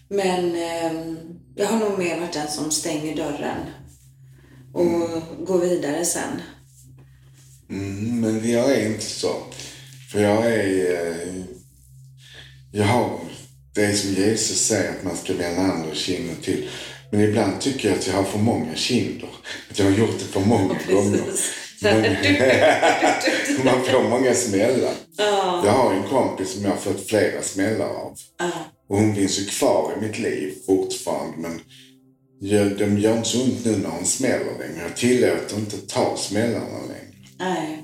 Men 0.09 0.55
eh, 0.55 1.17
jag 1.57 1.67
har 1.67 1.79
nog 1.79 1.99
mer 1.99 2.21
varit 2.21 2.33
den 2.33 2.49
som 2.49 2.71
stänger 2.71 3.17
dörren 3.17 3.59
och 4.75 5.23
går 5.47 5.59
vidare 5.59 6.05
sen. 6.05 6.43
Mm, 7.71 8.21
men 8.21 8.51
jag 8.51 8.71
är 8.71 8.87
inte 8.87 9.05
så. 9.05 9.37
För 10.13 10.23
jag 10.23 10.47
är... 10.47 10.93
Eh, 10.93 11.45
jag 12.73 12.85
har 12.85 13.19
det 13.75 13.85
är 13.85 13.93
som 13.93 14.11
Jesus 14.11 14.67
säger 14.67 14.91
att 14.91 15.05
man 15.05 15.17
ska 15.17 15.33
vända 15.33 15.61
andra 15.61 15.95
kinden 15.95 16.37
till. 16.37 16.69
Men 17.11 17.21
ibland 17.21 17.61
tycker 17.61 17.89
jag 17.89 17.99
att 17.99 18.07
jag 18.07 18.15
har 18.15 18.25
för 18.25 18.39
många 18.39 18.75
kinder. 18.75 19.29
Att 19.71 19.79
jag 19.79 19.87
har 19.87 19.93
gjort 19.93 20.19
det 20.19 20.25
för 20.25 20.41
många 20.41 20.79
gånger. 20.89 21.21
Men, 21.83 22.03
man 23.65 23.85
får 23.85 24.09
många 24.09 24.35
smällar. 24.35 24.95
Jag 25.65 25.73
har 25.73 25.93
en 25.95 26.09
kompis 26.09 26.53
som 26.53 26.65
jag 26.65 26.71
har 26.71 26.77
fått 26.77 27.09
flera 27.09 27.43
smällar 27.43 27.87
av. 27.87 28.17
Och 28.89 28.99
hon 28.99 29.15
finns 29.15 29.39
ju 29.39 29.45
kvar 29.45 29.93
i 29.97 30.07
mitt 30.07 30.19
liv 30.19 30.55
fortfarande. 30.67 31.39
Men 31.39 31.61
de 32.51 32.99
gör 32.99 33.17
inte 33.17 33.29
så 33.29 33.43
ont 33.43 33.65
nu 33.65 33.77
när 33.77 33.89
hon 33.89 34.07
smäller 34.07 34.59
längre. 34.59 34.83
Jag 34.83 34.97
tillåter 34.97 35.57
inte 35.57 35.77
ta 35.77 36.17
smällarna 36.17 36.81
längre. 36.81 37.05
Nej. 37.39 37.81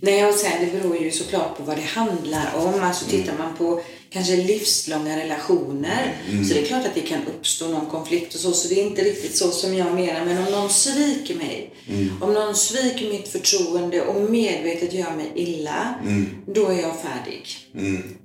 Nej, 0.00 0.26
och 0.26 0.34
sen 0.34 0.50
det 0.60 0.78
beror 0.78 0.96
ju 0.96 1.10
såklart 1.10 1.56
på 1.56 1.62
vad 1.62 1.76
det 1.76 1.82
handlar 1.82 2.54
om. 2.56 2.82
Alltså 2.82 3.04
tittar 3.04 3.38
man 3.38 3.56
på 3.56 3.80
kanske 4.10 4.36
livslånga 4.36 5.16
relationer 5.16 6.16
så 6.48 6.54
det 6.54 6.60
är 6.60 6.66
klart 6.66 6.86
att 6.86 6.94
det 6.94 7.00
kan 7.00 7.20
uppstå 7.26 7.68
någon 7.68 7.86
konflikt 7.86 8.34
och 8.34 8.40
så. 8.40 8.52
Så 8.52 8.68
det 8.68 8.80
är 8.80 8.86
inte 8.86 9.04
riktigt 9.04 9.36
så 9.36 9.50
som 9.50 9.74
jag 9.74 9.94
menar. 9.94 10.24
Men 10.24 10.46
om 10.46 10.52
någon 10.52 10.70
sviker 10.70 11.34
mig, 11.34 11.70
om 12.20 12.34
någon 12.34 12.54
sviker 12.54 13.10
mitt 13.10 13.28
förtroende 13.28 14.02
och 14.02 14.30
medvetet 14.30 14.92
gör 14.92 15.16
mig 15.16 15.32
illa, 15.34 15.94
då 16.46 16.66
är 16.66 16.80
jag 16.80 16.96
färdig. 17.00 17.46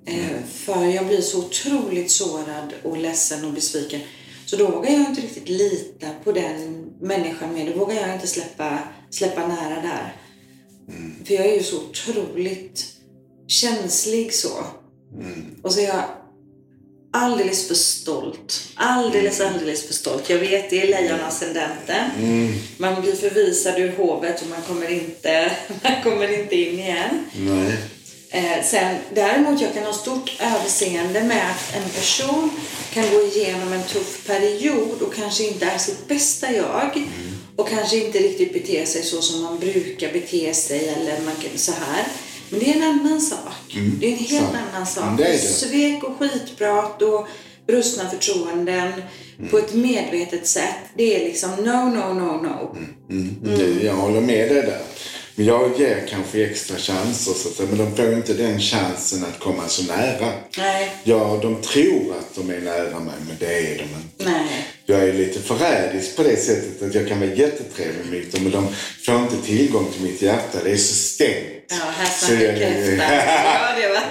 Eh, 0.05 0.43
för 0.53 0.85
jag 0.85 1.07
blir 1.07 1.21
så 1.21 1.39
otroligt 1.39 2.11
sårad 2.11 2.73
och 2.83 2.97
ledsen 2.97 3.45
och 3.45 3.53
besviken. 3.53 4.01
Så 4.49 4.55
då 4.55 4.67
vågar 4.67 4.91
jag 4.91 5.01
inte 5.01 5.21
riktigt 5.21 5.49
lita 5.49 6.07
på 6.23 6.31
den 6.31 6.85
människan 7.01 7.53
mer. 7.53 7.73
Då 7.73 7.79
vågar 7.79 7.95
jag 7.95 8.13
inte 8.13 8.27
släppa, 8.27 8.79
släppa 9.09 9.47
nära 9.47 9.81
där. 9.81 10.15
För 11.25 11.33
jag 11.33 11.45
är 11.45 11.53
ju 11.53 11.63
så 11.63 11.77
otroligt 11.77 12.85
känslig 13.47 14.33
så. 14.33 14.65
Och 15.61 15.73
så 15.73 15.79
är 15.79 15.87
jag 15.87 16.03
alldeles 17.13 17.67
för 17.67 17.75
stolt. 17.75 18.63
Alldeles, 18.75 19.41
alldeles 19.41 19.87
för 19.87 19.93
stolt. 19.93 20.29
Jag 20.29 20.37
vet, 20.37 20.69
det 20.69 20.81
är 20.81 20.87
lejonascendenten. 20.87 22.09
Man 22.77 23.01
blir 23.01 23.13
förvisad 23.13 23.79
ur 23.79 23.91
hovet 23.97 24.41
och 24.41 24.47
man 24.47 24.61
kommer 24.61 24.91
inte, 24.91 25.51
man 25.83 26.03
kommer 26.03 26.39
inte 26.39 26.55
in 26.55 26.79
igen. 26.79 27.25
Nej. 27.35 27.77
Eh, 28.31 28.63
sen, 28.63 28.95
däremot 29.13 29.61
jag 29.61 29.73
kan 29.73 29.83
ha 29.83 29.93
stort 29.93 30.31
överseende 30.41 31.23
med 31.23 31.51
att 31.51 31.75
en 31.83 31.89
person 31.89 32.49
kan 32.93 33.03
gå 33.11 33.21
igenom 33.21 33.73
en 33.73 33.83
tuff 33.83 34.27
period 34.27 35.01
och 35.01 35.13
kanske 35.15 35.43
inte 35.47 35.65
är 35.65 35.77
sitt 35.77 36.07
bästa 36.07 36.51
jag. 36.51 37.03
Och 37.55 37.69
kanske 37.69 37.97
inte 38.05 38.19
riktigt 38.19 38.53
bete 38.53 38.85
sig 38.85 39.03
så 39.03 39.21
som 39.21 39.41
man 39.43 39.59
brukar 39.59 40.13
bete 40.13 40.53
sig 40.53 40.87
eller 40.89 41.21
man 41.25 41.35
kan, 41.35 41.57
så 41.57 41.71
här. 41.71 42.07
Men 42.49 42.59
det 42.59 42.69
är 42.71 42.75
en 42.75 42.83
annan 42.83 43.21
sak. 43.21 43.77
Det 43.99 44.07
är 44.07 44.11
en 44.11 44.17
helt 44.17 44.45
sant. 44.45 44.57
annan 44.73 44.87
sak. 44.87 45.03
Mm, 45.03 45.17
det 45.17 45.23
det. 45.31 45.37
Svek 45.37 46.03
och 46.03 46.17
skitprat 46.19 47.01
och 47.01 47.27
brustna 47.67 48.09
förtroenden 48.09 48.91
på 49.51 49.57
ett 49.57 49.73
medvetet 49.73 50.47
sätt. 50.47 50.75
Det 50.97 51.15
är 51.15 51.19
liksom 51.25 51.51
no, 51.51 51.89
no, 51.95 52.13
no, 52.13 52.41
no. 52.41 52.77
Mm. 53.09 53.35
Det- 53.57 53.85
Jag 53.85 53.93
håller 53.93 54.21
med 54.21 54.49
dig 54.49 54.61
där. 54.61 54.81
Men 55.39 55.47
jag 55.47 55.71
ger 55.79 56.03
kanske 56.09 56.43
extra 56.45 56.77
chanser, 56.77 57.33
så 57.33 57.49
att, 57.63 57.69
men 57.69 57.77
de 57.77 57.95
får 57.95 58.13
inte 58.13 58.33
den 58.33 58.59
chansen 58.59 59.23
att 59.33 59.39
komma 59.39 59.67
så 59.67 59.83
nära. 59.83 60.31
Nej, 60.57 60.91
Ja, 61.03 61.39
de 61.41 61.61
tror 61.61 62.13
att 62.19 62.35
de 62.35 62.49
är 62.49 62.59
nära 62.59 62.99
mig, 62.99 63.13
men 63.27 63.37
det 63.39 63.45
är 63.59 63.77
de 63.77 63.83
inte. 63.83 64.31
nej. 64.31 64.65
Jag 64.85 64.99
är 64.99 65.13
lite 65.13 65.39
förrädisk 65.39 66.15
på 66.15 66.23
det 66.23 66.35
sättet 66.37 66.81
att 66.83 66.95
jag 66.95 67.07
kan 67.07 67.19
vara 67.19 67.29
jättetrevlig 67.33 68.23
mot 68.23 68.31
dem, 68.31 68.43
men 68.43 68.51
de 68.51 68.67
får 69.05 69.15
inte 69.15 69.47
tillgång 69.47 69.87
till 69.93 70.01
mitt 70.01 70.21
hjärta. 70.21 70.57
Det 70.63 70.71
är 70.71 70.77
så 70.77 70.93
stängt. 70.95 71.65
Ja, 71.69 71.75
här 71.97 72.05
snackar 72.05 72.43
jag- 72.45 72.57
kräfta. 72.57 73.03
Ja, 73.45 73.69
det 73.81 73.87
va? 73.93 74.01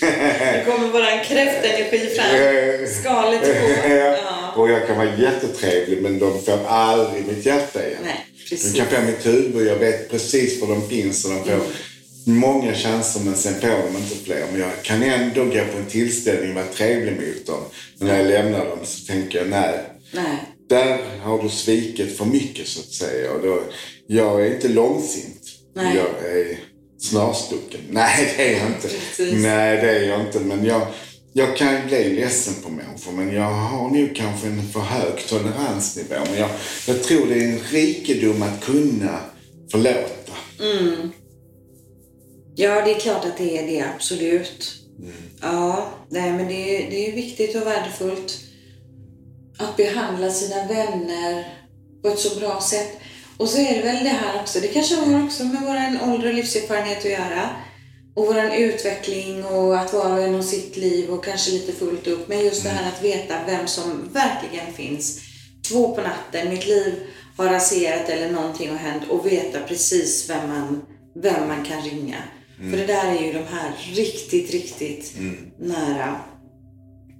Det 0.00 0.64
kommer 0.66 0.88
bara 0.88 1.10
en 1.10 1.24
kräftenergi 1.24 2.14
fram. 2.14 2.86
Skalet 3.02 3.40
på. 3.42 3.88
Ja. 3.94 4.16
Och 4.56 4.70
jag 4.70 4.86
kan 4.86 4.96
vara 4.96 5.14
jättetrevlig, 5.18 6.02
men 6.02 6.18
de 6.18 6.42
får 6.44 6.66
aldrig 6.68 7.26
mitt 7.26 7.46
hjärta 7.46 7.86
igen. 7.86 7.98
Nej, 8.04 8.23
De 8.50 8.56
precis. 8.56 8.74
kan 8.76 8.86
få 8.86 9.02
mitt 9.02 9.26
huvud, 9.26 9.66
jag 9.66 9.76
vet 9.76 10.10
precis 10.10 10.60
var 10.60 10.68
de 10.68 10.88
finns 10.88 11.24
och 11.24 11.30
de 11.30 11.44
får 11.44 11.60
många 12.24 12.74
chanser 12.74 13.20
men 13.20 13.36
sen 13.36 13.60
får 13.60 13.68
de 13.68 13.96
inte 13.96 14.24
fler. 14.24 14.46
Men 14.52 14.60
jag 14.60 14.82
kan 14.82 15.02
ändå 15.02 15.44
gå 15.44 15.50
på 15.50 15.78
en 15.78 15.86
tillställning 15.88 16.48
och 16.50 16.54
vara 16.54 16.66
trevlig 16.66 17.12
mot 17.12 17.46
dem. 17.46 17.62
Men 17.98 18.08
när 18.08 18.16
jag 18.18 18.26
lämnar 18.26 18.64
dem 18.64 18.78
så 18.84 19.06
tänker 19.06 19.38
jag 19.38 19.48
nej, 19.48 19.80
Nej. 20.12 20.38
där 20.68 20.98
har 21.22 21.42
du 21.42 21.48
svikit 21.48 22.18
för 22.18 22.24
mycket 22.24 22.68
så 22.68 22.80
att 22.80 22.92
säga. 22.92 23.32
Och 23.32 23.42
då, 23.42 23.62
jag 24.06 24.46
är 24.46 24.54
inte 24.54 24.68
långsint. 24.68 25.42
Nej. 25.76 25.96
Jag 25.96 26.30
är 26.32 26.58
snarstucken. 27.00 27.80
Nej, 27.90 28.34
det 28.36 28.48
är 28.48 28.58
jag 28.58 28.66
inte. 28.66 28.88
Precis. 28.88 29.34
Nej, 29.34 29.76
det 29.76 29.90
är 29.90 30.08
jag 30.08 30.20
inte. 30.20 30.40
Men 30.40 30.64
jag, 30.64 30.86
jag 31.36 31.56
kan 31.56 31.74
ju 31.74 31.86
bli 31.86 32.14
ledsen 32.14 32.54
på 32.62 32.68
människor 32.68 33.12
men 33.12 33.34
jag 33.34 33.50
har 33.50 33.90
nog 33.90 34.16
kanske 34.16 34.46
en 34.46 34.68
för 34.68 34.80
hög 34.80 35.26
toleransnivå. 35.28 36.14
Men 36.30 36.38
jag, 36.38 36.50
jag 36.86 37.02
tror 37.02 37.26
det 37.26 37.34
är 37.34 37.48
en 37.48 37.58
rikedom 37.58 38.42
att 38.42 38.64
kunna 38.64 39.20
förlåta. 39.70 40.32
Mm. 40.60 41.12
Ja, 42.54 42.84
det 42.84 42.90
är 42.90 43.00
klart 43.00 43.24
att 43.24 43.36
det 43.38 43.58
är 43.58 43.66
det, 43.66 43.84
absolut. 43.94 44.74
Mm. 44.98 45.12
Ja, 45.42 45.88
nej, 46.08 46.32
men 46.32 46.48
det 46.48 46.54
är, 46.54 46.90
det 46.90 47.08
är 47.08 47.12
viktigt 47.12 47.56
och 47.56 47.66
värdefullt 47.66 48.38
att 49.58 49.76
behandla 49.76 50.30
sina 50.30 50.66
vänner 50.66 51.46
på 52.02 52.08
ett 52.08 52.18
så 52.18 52.40
bra 52.40 52.60
sätt. 52.60 52.98
Och 53.36 53.48
så 53.48 53.58
är 53.58 53.74
det 53.74 53.82
väl 53.82 54.04
det 54.04 54.10
här 54.10 54.40
också, 54.40 54.60
det 54.60 54.68
kanske 54.68 54.94
har 54.94 55.24
också 55.24 55.44
med 55.44 55.62
vår 55.62 56.10
ålder 56.12 56.28
och 56.28 56.34
livserfarenhet 56.34 56.98
att 56.98 57.10
göra. 57.10 57.50
Och 58.14 58.26
vår 58.26 58.54
utveckling 58.54 59.44
och 59.44 59.78
att 59.78 59.92
var 59.92 60.12
och 60.12 60.22
en 60.22 60.34
har 60.34 60.42
sitt 60.42 60.76
liv 60.76 61.10
och 61.10 61.24
kanske 61.24 61.50
lite 61.50 61.72
fullt 61.72 62.06
upp. 62.06 62.28
Men 62.28 62.44
just 62.44 62.62
det 62.62 62.68
här 62.68 62.88
att 62.88 63.02
veta 63.02 63.34
vem 63.46 63.66
som 63.66 64.08
verkligen 64.12 64.72
finns. 64.72 65.20
Två 65.68 65.94
på 65.94 66.00
natten, 66.00 66.48
mitt 66.48 66.66
liv 66.66 66.94
har 67.36 67.46
raserat 67.46 68.08
eller 68.08 68.32
någonting 68.32 68.70
har 68.70 68.76
hänt 68.76 69.02
och 69.08 69.26
veta 69.26 69.60
precis 69.60 70.30
vem 70.30 70.48
man, 70.48 70.82
vem 71.14 71.48
man 71.48 71.64
kan 71.64 71.82
ringa. 71.82 72.16
Mm. 72.58 72.70
För 72.70 72.78
det 72.78 72.86
där 72.86 73.14
är 73.14 73.26
ju 73.26 73.32
de 73.32 73.44
här 73.44 73.72
riktigt, 73.94 74.50
riktigt 74.50 75.18
mm. 75.18 75.50
nära 75.58 76.20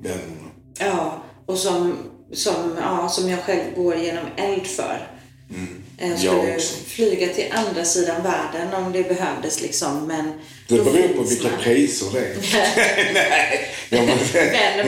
vännerna. 0.03 0.51
Ja, 0.79 1.23
och 1.47 1.59
som, 1.59 1.97
som, 2.33 2.79
ja, 2.81 3.09
som 3.09 3.29
jag 3.29 3.41
själv 3.41 3.75
går 3.77 3.97
genom 3.97 4.25
eld 4.37 4.67
för. 4.67 5.09
Mm. 5.51 5.85
Jag 5.99 6.19
skulle 6.19 6.61
flyga 6.87 7.35
till 7.35 7.53
andra 7.53 7.85
sidan 7.85 8.23
världen 8.23 8.85
om 8.85 8.93
det 8.93 9.09
behövdes 9.09 9.63
liksom. 9.63 10.07
Men 10.07 10.33
det 10.69 10.85
beror 10.85 11.09
på 11.09 11.23
vilka 11.23 11.49
man. 11.49 11.61
priser 11.63 12.07
det 12.13 12.19
är. 12.19 12.37
Nej. 13.15 13.69
Vem 13.91 14.07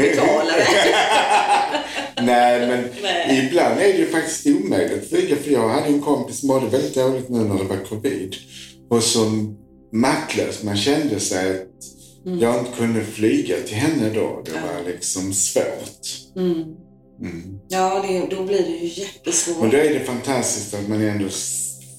betalar 0.03 0.57
det? 0.57 1.03
Nej, 2.23 2.67
men 2.69 2.85
Nej. 3.03 3.47
ibland 3.47 3.81
är 3.81 3.93
det 3.93 3.99
ju 3.99 4.07
faktiskt 4.07 4.47
omöjligt 4.47 5.03
att 5.03 5.09
flyga. 5.09 5.37
För 5.37 5.51
jag 5.51 5.69
hade 5.69 5.87
en 5.87 6.03
kompis 6.03 6.41
som 6.41 6.47
mådde 6.47 6.67
väldigt 6.67 6.95
dåligt 6.95 7.29
nu 7.29 7.39
när 7.39 7.59
det 7.59 7.65
var 7.65 7.85
covid. 7.89 8.35
Och 8.91 9.03
som 9.03 9.59
maktlös. 9.93 10.63
Man 10.63 10.77
kände 10.77 11.21
sig 11.21 11.51
att 11.51 12.27
mm. 12.27 12.39
jag 12.39 12.59
inte 12.59 12.71
kunde 12.77 13.05
flyga 13.05 13.57
till 13.67 13.77
henne 13.77 14.11
då. 14.15 14.43
Det 14.45 14.51
ja. 14.55 14.61
var 14.61 14.93
liksom 14.93 15.33
svårt. 15.33 16.07
Mm. 16.37 16.65
Mm. 17.21 17.59
Ja, 17.69 18.05
det, 18.09 18.37
då 18.37 18.43
blir 18.43 18.63
det 18.63 18.87
ju 18.87 19.03
jättesvårt. 19.03 19.65
Och 19.65 19.71
då 19.71 19.77
är 19.77 19.95
det 19.95 20.01
fantastiskt 20.01 20.75
att 20.75 20.89
man 20.89 21.03
ändå 21.03 21.29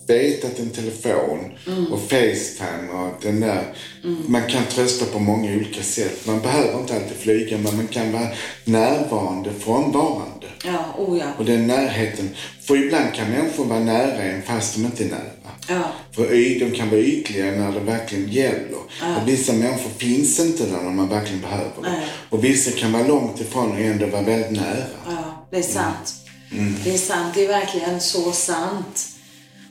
vet 0.07 0.45
att 0.45 0.59
en 0.59 0.69
telefon 0.69 1.39
mm. 1.67 1.93
och 1.93 2.01
Facetime 2.01 2.91
och 2.93 3.13
den 3.21 3.39
där. 3.39 3.63
Mm. 4.03 4.17
Man 4.27 4.41
kan 4.41 4.63
trösta 4.65 5.05
på 5.05 5.19
många 5.19 5.51
olika 5.51 5.83
sätt. 5.83 6.25
Man 6.25 6.41
behöver 6.41 6.79
inte 6.79 6.95
alltid 6.95 7.17
flyga 7.17 7.57
men 7.57 7.75
man 7.75 7.87
kan 7.87 8.11
vara 8.11 8.27
närvarande, 8.63 9.49
frånvarande. 9.59 10.47
Ja, 10.63 10.95
oh 10.97 11.17
ja. 11.17 11.25
Och 11.37 11.45
den 11.45 11.67
närheten. 11.67 12.29
För 12.61 12.75
ibland 12.75 13.13
kan 13.13 13.31
människor 13.31 13.65
vara 13.65 13.79
nära 13.79 14.21
en 14.21 14.41
fast 14.41 14.75
de 14.75 14.85
inte 14.85 15.03
är 15.03 15.07
nära. 15.07 15.53
Ja. 15.67 15.91
För 16.11 16.59
de 16.59 16.71
kan 16.71 16.89
vara 16.89 16.99
ytliga 16.99 17.45
när 17.45 17.71
det 17.71 17.79
verkligen 17.79 18.31
gäller. 18.31 18.79
Ja. 19.01 19.21
Och 19.21 19.27
vissa 19.27 19.53
människor 19.53 19.89
finns 19.97 20.39
inte 20.39 20.65
där 20.65 20.81
när 20.83 20.91
man 20.91 21.09
verkligen 21.09 21.41
behöver 21.41 21.75
dem. 21.75 21.85
Och 22.29 22.43
vissa 22.43 22.71
kan 22.71 22.91
vara 22.91 23.07
långt 23.07 23.41
ifrån 23.41 23.71
och 23.71 23.79
ändå 23.79 24.05
vara 24.05 24.21
väldigt 24.21 24.51
nära. 24.51 24.85
Ja, 25.05 25.47
det 25.51 25.57
är 25.57 25.61
sant. 25.61 26.13
Mm. 26.51 26.75
Det 26.83 26.93
är 26.93 26.97
sant. 26.97 27.33
Det 27.35 27.45
är 27.45 27.47
verkligen 27.47 28.01
så 28.01 28.31
sant. 28.31 29.16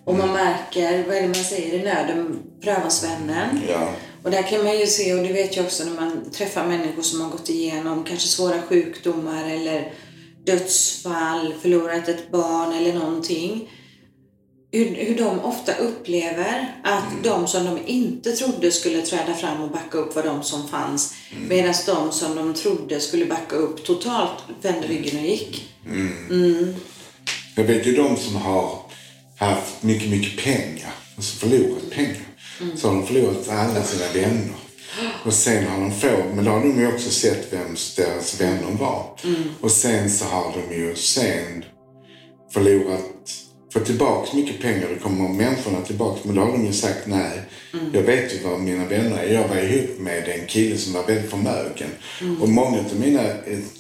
Och 0.06 0.14
man 0.14 0.32
märker, 0.32 1.04
vad 1.06 1.16
är 1.16 1.22
det 1.22 1.26
man 1.26 1.34
säger, 1.34 1.74
i 1.74 1.82
nöden 1.82 2.42
prövas 2.60 3.04
vännen. 3.04 3.60
Ja. 3.68 3.90
Och 4.22 4.30
där 4.30 4.42
kan 4.42 4.64
man 4.64 4.78
ju 4.78 4.86
se, 4.86 5.14
och 5.14 5.22
det 5.26 5.32
vet 5.32 5.56
jag 5.56 5.64
också 5.64 5.84
när 5.84 6.00
man 6.00 6.30
träffar 6.30 6.66
människor 6.66 7.02
som 7.02 7.20
har 7.20 7.30
gått 7.30 7.48
igenom 7.48 8.04
kanske 8.04 8.28
svåra 8.28 8.62
sjukdomar 8.62 9.50
eller 9.50 9.92
dödsfall, 10.46 11.54
förlorat 11.62 12.08
ett 12.08 12.30
barn 12.30 12.72
eller 12.72 12.94
någonting. 12.94 13.70
Hur, 14.72 14.94
hur 14.94 15.14
de 15.14 15.40
ofta 15.40 15.74
upplever 15.74 16.80
att 16.84 17.10
mm. 17.12 17.22
de 17.22 17.46
som 17.46 17.64
de 17.64 17.78
inte 17.86 18.32
trodde 18.32 18.72
skulle 18.72 19.02
träda 19.02 19.34
fram 19.34 19.62
och 19.62 19.70
backa 19.70 19.98
upp 19.98 20.16
var 20.16 20.22
de 20.22 20.42
som 20.42 20.68
fanns. 20.68 21.14
Mm. 21.36 21.48
Medan 21.48 21.74
de 21.86 22.12
som 22.12 22.36
de 22.36 22.54
trodde 22.54 23.00
skulle 23.00 23.26
backa 23.26 23.56
upp 23.56 23.84
totalt 23.84 24.42
vände 24.62 24.86
ryggen 24.86 25.18
och 25.18 25.26
gick. 25.26 25.74
Mm. 25.86 26.12
mm. 26.30 26.74
Jag 27.56 27.64
vet 27.64 27.86
ju 27.86 27.96
de 27.96 28.16
som 28.16 28.36
har 28.36 28.85
haft 29.36 29.82
mycket, 29.82 30.10
mycket 30.10 30.44
pengar 30.44 30.92
och 31.16 31.24
så 31.24 31.36
förlorat 31.36 31.90
pengar. 31.90 32.16
Mm. 32.60 32.76
Så 32.76 32.88
har 32.88 32.94
de 32.94 33.06
förlorat 33.06 33.48
alla 33.48 33.82
sina 33.82 34.12
vänner. 34.12 34.56
Och 35.24 35.32
sen 35.32 35.66
har 35.66 35.80
de 35.80 35.92
få, 35.92 36.24
men 36.34 36.44
då 36.44 36.50
har 36.50 36.60
de 36.60 36.80
ju 36.80 36.88
också 36.88 37.10
sett 37.10 37.52
vem 37.52 37.76
deras 37.96 38.40
vänner 38.40 38.76
var. 38.78 39.18
Mm. 39.24 39.42
Och 39.60 39.70
sen 39.70 40.10
så 40.10 40.24
har 40.24 40.52
de 40.52 40.76
ju 40.76 40.94
sen 40.96 41.64
förlorat, 42.52 43.32
fått 43.72 43.86
tillbaka 43.86 44.36
mycket 44.36 44.62
pengar. 44.62 44.88
Det 44.88 45.00
kommer 45.00 45.28
människorna 45.28 45.80
tillbaka. 45.80 46.20
Men 46.22 46.34
då 46.34 46.42
har 46.42 46.52
de 46.52 46.66
ju 46.66 46.72
sagt 46.72 47.06
nej. 47.06 47.40
Mm. 47.72 47.86
Jag 47.92 48.02
vet 48.02 48.34
ju 48.34 48.38
vad 48.48 48.60
mina 48.60 48.84
vänner 48.84 49.18
är. 49.18 49.34
Jag 49.34 49.48
var 49.48 49.56
ihop 49.56 50.00
med 50.00 50.28
en 50.28 50.46
kille 50.46 50.78
som 50.78 50.92
var 50.92 51.06
väldigt 51.06 51.30
förmögen. 51.30 51.90
Mm. 52.20 52.42
Och 52.42 52.48
många 52.48 52.78
av 52.78 53.00
mina 53.00 53.22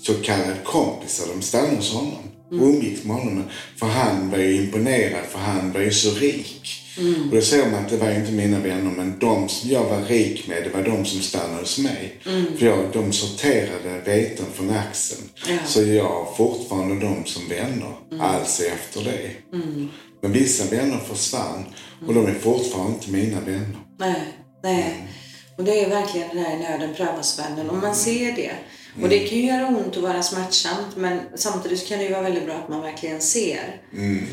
så 0.02 0.14
kallade 0.14 0.56
kompisar, 0.64 1.26
de 1.34 1.42
stannade 1.42 1.76
hos 1.76 1.92
honom 1.92 2.35
mm. 2.52 2.62
och 2.62 2.68
umgicks 2.68 3.04
med 3.04 3.16
honom. 3.16 3.44
För 3.76 3.86
han 3.86 4.30
var 4.30 4.38
ju 4.38 4.56
imponerad, 4.56 5.24
för 5.30 5.38
han 5.38 5.72
var 5.72 5.80
ju 5.80 5.92
så 5.92 6.10
rik. 6.10 6.82
Mm. 6.98 7.28
Och 7.28 7.34
då 7.34 7.42
såg 7.42 7.70
man 7.72 7.84
att 7.84 7.90
det 7.90 7.96
var 7.96 8.10
inte 8.10 8.32
mina 8.32 8.58
vänner, 8.60 8.90
men 8.90 9.18
de 9.18 9.48
som 9.48 9.70
jag 9.70 9.84
var 9.84 10.00
rik 10.00 10.48
med, 10.48 10.64
det 10.64 10.70
var 10.70 10.82
de 10.82 11.04
som 11.04 11.20
stannade 11.20 11.60
hos 11.60 11.78
mig. 11.78 12.20
Mm. 12.26 12.56
För 12.58 12.66
jag, 12.66 12.92
de 12.92 13.12
sorterade 13.12 14.00
veten 14.04 14.46
från 14.54 14.70
axeln. 14.70 15.22
Ja. 15.48 15.58
Så 15.66 15.82
jag 15.82 16.08
har 16.08 16.34
fortfarande 16.36 17.06
dem 17.06 17.22
som 17.24 17.48
vänner, 17.48 17.96
mm. 18.12 18.20
alltså 18.20 18.64
efter 18.64 19.04
det. 19.04 19.56
Mm. 19.56 19.88
Men 20.22 20.32
vissa 20.32 20.76
vänner 20.76 20.98
försvann 20.98 21.64
och 22.06 22.14
de 22.14 22.26
är 22.26 22.34
fortfarande 22.34 22.92
inte 22.92 23.10
mina 23.10 23.40
vänner. 23.40 23.78
Nej, 23.98 24.22
nej. 24.62 25.08
Och 25.58 25.64
det 25.64 25.84
är 25.84 25.88
verkligen 25.88 26.28
det 26.28 26.42
där 26.42 26.56
i 26.56 26.58
nöden 26.58 26.94
prövas 26.94 27.38
vännen. 27.38 27.70
Och 27.70 27.76
man 27.76 27.94
ser 27.94 28.32
det. 28.32 28.52
Och 29.02 29.08
det 29.08 29.18
kan 29.18 29.38
ju 29.38 29.46
göra 29.46 29.68
ont 29.68 29.96
och 29.96 30.02
vara 30.02 30.22
smärtsamt 30.22 30.96
men 30.96 31.20
samtidigt 31.34 31.88
kan 31.88 31.98
det 31.98 32.04
ju 32.04 32.12
vara 32.12 32.22
väldigt 32.22 32.44
bra 32.44 32.54
att 32.54 32.68
man 32.68 32.82
verkligen 32.82 33.20
ser. 33.20 33.80
Mm. 33.92 34.26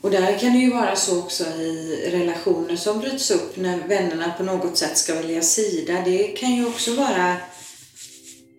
Och 0.00 0.10
där 0.10 0.38
kan 0.38 0.52
det 0.52 0.58
ju 0.58 0.70
vara 0.70 0.96
så 0.96 1.18
också 1.18 1.44
i 1.44 2.08
relationer 2.12 2.76
som 2.76 2.98
bryts 3.00 3.30
upp 3.30 3.56
när 3.56 3.88
vännerna 3.88 4.32
på 4.38 4.42
något 4.42 4.78
sätt 4.78 4.98
ska 4.98 5.14
välja 5.14 5.42
sida. 5.42 6.02
Det 6.04 6.24
kan 6.24 6.54
ju 6.54 6.66
också 6.66 6.94
vara 6.94 7.36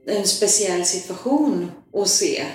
en 0.07 0.27
speciell 0.27 0.85
situation 0.85 1.71
att 1.93 2.07
se. 2.07 2.45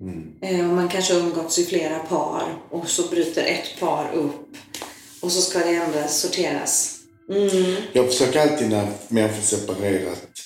Mm. 0.00 0.32
Eh, 0.42 0.66
man 0.66 0.88
kanske 0.88 1.14
har 1.14 1.20
umgåtts 1.20 1.58
i 1.58 1.64
flera 1.64 1.98
par 1.98 2.58
och 2.70 2.88
så 2.88 3.08
bryter 3.08 3.44
ett 3.44 3.80
par 3.80 4.12
upp 4.14 4.56
och 5.20 5.32
så 5.32 5.40
ska 5.40 5.58
det 5.58 5.74
ändras, 5.74 6.20
sorteras. 6.20 6.98
Mm. 7.30 7.76
Jag 7.92 8.06
försöker 8.06 8.40
alltid 8.40 8.70
när 8.70 8.88
människor 9.08 9.42
separerat 9.42 10.41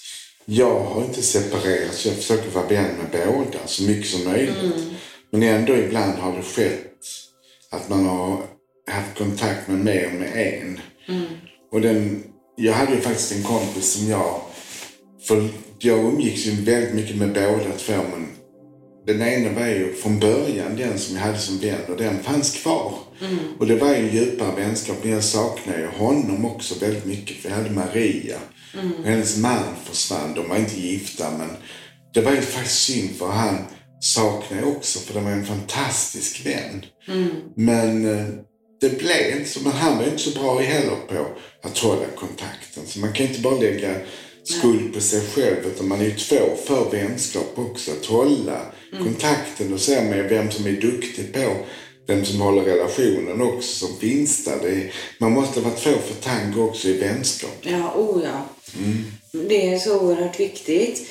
jag 0.48 0.80
har 0.80 1.04
inte 1.04 1.22
separerat 1.22 1.94
så 1.94 2.08
jag 2.08 2.16
försöker 2.16 2.50
vara 2.50 2.66
vän 2.66 2.96
med 2.96 3.26
båda 3.26 3.58
så 3.66 3.82
mycket 3.82 4.06
som 4.06 4.24
möjligt. 4.24 4.62
Mm. 4.62 4.80
Men 5.30 5.42
ändå 5.42 5.76
ibland 5.76 6.18
har 6.18 6.36
det 6.36 6.42
skett 6.42 6.92
att 7.70 7.88
man 7.88 8.06
har 8.06 8.38
haft 8.90 9.18
kontakt 9.18 9.68
med 9.68 9.78
mer 9.78 10.04
än 10.04 10.18
med 10.18 10.32
en. 10.36 10.80
Mm. 11.08 11.26
Och 11.72 11.80
den, 11.80 12.24
jag 12.56 12.72
hade 12.72 12.94
ju 12.94 13.00
faktiskt 13.00 13.32
en 13.32 13.42
kompis 13.42 13.92
som 13.92 14.08
jag, 14.08 14.40
för 15.28 15.48
jag 15.78 15.98
umgicks 15.98 16.46
ju 16.46 16.50
väldigt 16.50 16.94
mycket 16.94 17.16
med 17.16 17.32
båda 17.32 17.72
två 17.78 17.92
men 17.92 18.26
den 19.06 19.22
ena 19.22 19.60
var 19.60 19.66
ju 19.66 19.92
från 19.92 20.18
början 20.18 20.76
den 20.76 20.98
som 20.98 21.16
jag 21.16 21.22
hade 21.22 21.38
som 21.38 21.58
vän 21.58 21.80
och 21.88 21.96
den 21.96 22.22
fanns 22.22 22.62
kvar. 22.62 22.94
Mm. 23.20 23.38
Och 23.58 23.66
det 23.66 23.76
var 23.76 23.88
ju 23.88 23.94
en 23.94 24.14
djupare 24.16 24.56
vänskap 24.56 24.96
men 25.02 25.12
jag 25.12 25.24
saknar 25.24 25.78
ju 25.78 25.86
honom 25.86 26.44
också 26.44 26.74
väldigt 26.78 27.06
mycket 27.06 27.36
för 27.36 27.48
jag 27.48 27.56
hade 27.56 27.70
Maria 27.70 28.38
Mm. 28.78 29.04
Hennes 29.04 29.36
man 29.36 29.64
försvann. 29.84 30.34
De 30.34 30.48
var 30.48 30.56
inte 30.56 30.80
gifta 30.80 31.30
men 31.38 31.50
det 32.14 32.20
var 32.20 32.32
ju 32.32 32.40
faktiskt 32.40 32.82
synd 32.82 33.10
för 33.18 33.26
han 33.26 33.58
saknade 34.00 34.62
jag 34.62 34.76
också 34.76 34.98
för 34.98 35.14
det 35.14 35.20
var 35.20 35.30
en 35.30 35.46
fantastisk 35.46 36.46
vän. 36.46 36.84
Mm. 37.08 37.30
Men 37.56 38.18
eh, 38.18 38.26
det 38.80 38.98
blev 38.98 39.36
inte 39.36 39.50
så. 39.50 39.60
Men 39.60 39.72
han 39.72 39.96
var 39.98 40.04
inte 40.04 40.18
så 40.18 40.38
bra 40.38 40.58
heller 40.58 40.96
på 41.08 41.26
att 41.62 41.78
hålla 41.78 42.06
kontakten. 42.16 42.82
Så 42.86 42.98
man 42.98 43.12
kan 43.12 43.26
inte 43.26 43.40
bara 43.40 43.58
lägga 43.58 43.94
skuld 44.44 44.94
på 44.94 45.00
sig 45.00 45.20
själv 45.20 45.66
utan 45.66 45.88
man 45.88 46.00
är 46.00 46.04
ju 46.04 46.14
två 46.14 46.56
för 46.66 46.90
vänskap 46.90 47.52
också. 47.54 47.90
Att 47.90 48.06
hålla 48.06 48.60
mm. 48.92 49.04
kontakten 49.04 49.74
och 49.74 49.80
se 49.80 50.02
med 50.02 50.28
vem 50.28 50.50
som 50.50 50.66
är 50.66 50.72
duktig 50.72 51.32
på 51.32 51.56
vem 52.06 52.24
som 52.24 52.40
håller 52.40 52.62
relationen 52.62 53.42
också 53.42 53.86
som 53.86 53.96
finns 53.96 54.44
där. 54.44 54.66
Är, 54.66 54.92
man 55.18 55.32
måste 55.32 55.60
vara 55.60 55.74
två 55.74 55.90
för 55.90 56.22
tango 56.22 56.62
också 56.62 56.88
i 56.88 56.98
vänskap. 56.98 57.58
Ja, 57.62 57.92
oh 57.96 58.22
ja. 58.24 58.48
Mm. 58.78 59.04
Det 59.48 59.74
är 59.74 59.78
så 59.78 60.00
oerhört 60.00 60.40
viktigt. 60.40 61.06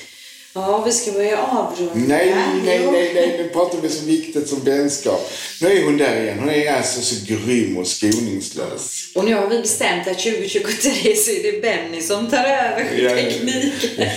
Ja, 0.56 0.82
vi 0.86 0.92
ska 0.92 1.12
börja 1.12 1.38
avrunda. 1.38 1.92
Nej, 1.94 2.34
nej, 2.64 2.80
nej, 2.92 3.10
nej, 3.14 3.34
nu 3.38 3.48
pratar 3.48 3.80
vi 3.80 3.88
så 3.88 4.04
viktigt 4.04 4.48
som 4.48 4.64
vänskap. 4.64 5.32
Nu 5.60 5.68
är 5.68 5.84
hon 5.84 5.98
där 5.98 6.22
igen. 6.22 6.38
Hon 6.38 6.50
är 6.50 6.72
alltså 6.72 7.00
så 7.00 7.14
grym 7.26 7.78
och 7.78 7.86
skoningslös. 7.86 9.12
Och 9.14 9.24
nu 9.24 9.34
har 9.34 9.48
vi 9.48 9.58
bestämt 9.58 10.08
att 10.08 10.18
2023 10.18 11.16
så 11.16 11.30
är 11.30 11.52
det 11.52 11.62
Benny 11.62 12.02
som 12.02 12.30
tar 12.30 12.44
över 12.44 13.14
tekniken. 13.16 14.10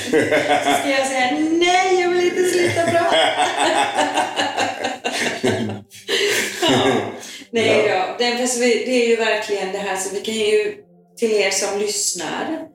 Så 0.63 0.71
ska 0.79 0.89
jag 0.89 1.07
säga 1.07 1.37
nej, 1.51 2.01
jag 2.01 2.09
vill 2.09 2.25
inte 2.25 2.43
sluta 2.43 2.83
prata. 2.91 3.15
ja. 6.61 7.11
Nej 7.51 7.89
då. 7.89 8.15
Det 8.17 8.25
är 9.03 9.07
ju 9.07 9.15
verkligen 9.15 9.71
det 9.71 9.77
här 9.77 9.97
så 9.97 10.09
vi 10.15 10.21
kan 10.21 10.35
ju 10.35 10.75
till 11.19 11.31
er 11.31 11.51
som 11.51 11.79
lyssnar 11.79 12.69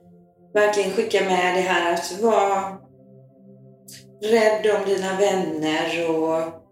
verkligen 0.55 0.91
skicka 0.91 1.23
med 1.23 1.55
det 1.55 1.61
här 1.61 1.93
att 1.93 2.21
vara 2.21 2.77
rädd 4.23 4.75
om 4.75 4.89
dina 4.89 5.17
vänner 5.17 6.09
och 6.09 6.65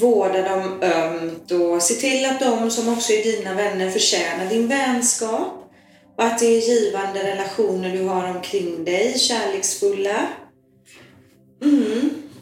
vårda 0.00 0.48
dem 0.48 0.82
ömt 0.82 1.50
och 1.50 1.82
se 1.82 1.94
till 1.94 2.24
att 2.24 2.40
de 2.40 2.70
som 2.70 2.92
också 2.92 3.12
är 3.12 3.24
dina 3.24 3.54
vänner 3.54 3.90
förtjänar 3.90 4.50
din 4.50 4.68
vänskap. 4.68 5.58
Och 6.16 6.24
att 6.24 6.38
det 6.38 6.46
är 6.46 6.68
givande 6.68 7.32
relationer 7.32 7.92
du 7.92 8.04
har 8.04 8.30
omkring 8.36 8.84
dig, 8.84 9.18
kärleksfulla. 9.18 10.28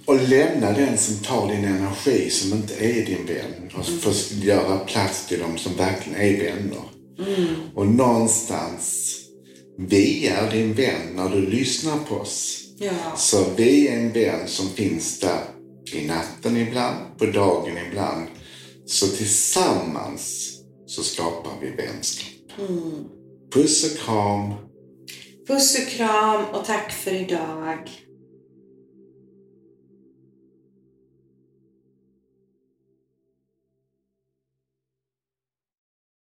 Och 0.06 0.28
lämna 0.28 0.72
den 0.72 0.98
som 0.98 1.16
tar 1.16 1.48
din 1.48 1.64
energi, 1.64 2.30
som 2.30 2.52
inte 2.52 2.74
är 2.74 3.06
din 3.06 3.26
vän. 3.26 3.70
Och 3.78 3.86
få 3.86 4.10
göra 4.44 4.78
plats 4.78 5.26
till 5.26 5.40
dem 5.40 5.58
som 5.58 5.76
verkligen 5.76 6.20
är 6.20 6.44
vänner. 6.44 6.82
Och 7.74 7.86
någonstans, 7.86 9.16
vi 9.88 10.26
är 10.26 10.50
din 10.50 10.74
vän 10.74 11.16
när 11.16 11.28
du 11.28 11.46
lyssnar 11.46 11.98
på 11.98 12.14
oss. 12.14 12.64
Ja. 12.78 13.16
Så 13.16 13.44
vi 13.56 13.88
är 13.88 13.96
en 13.96 14.12
vän 14.12 14.48
som 14.48 14.68
finns 14.68 15.20
där 15.20 15.42
i 15.92 16.06
natten 16.06 16.56
ibland, 16.56 17.18
på 17.18 17.26
dagen 17.26 17.78
ibland. 17.88 18.26
Så 18.86 19.06
tillsammans 19.06 20.52
så 20.86 21.02
skapar 21.02 21.52
vi 21.60 21.70
vänskap. 21.70 22.28
Puss 23.54 23.92
och 23.92 23.98
kram. 23.98 24.54
Puss 25.48 25.78
och 25.78 25.88
kram 25.88 26.44
och 26.52 26.64
tack 26.64 26.92
för 26.92 27.14
idag. 27.14 27.90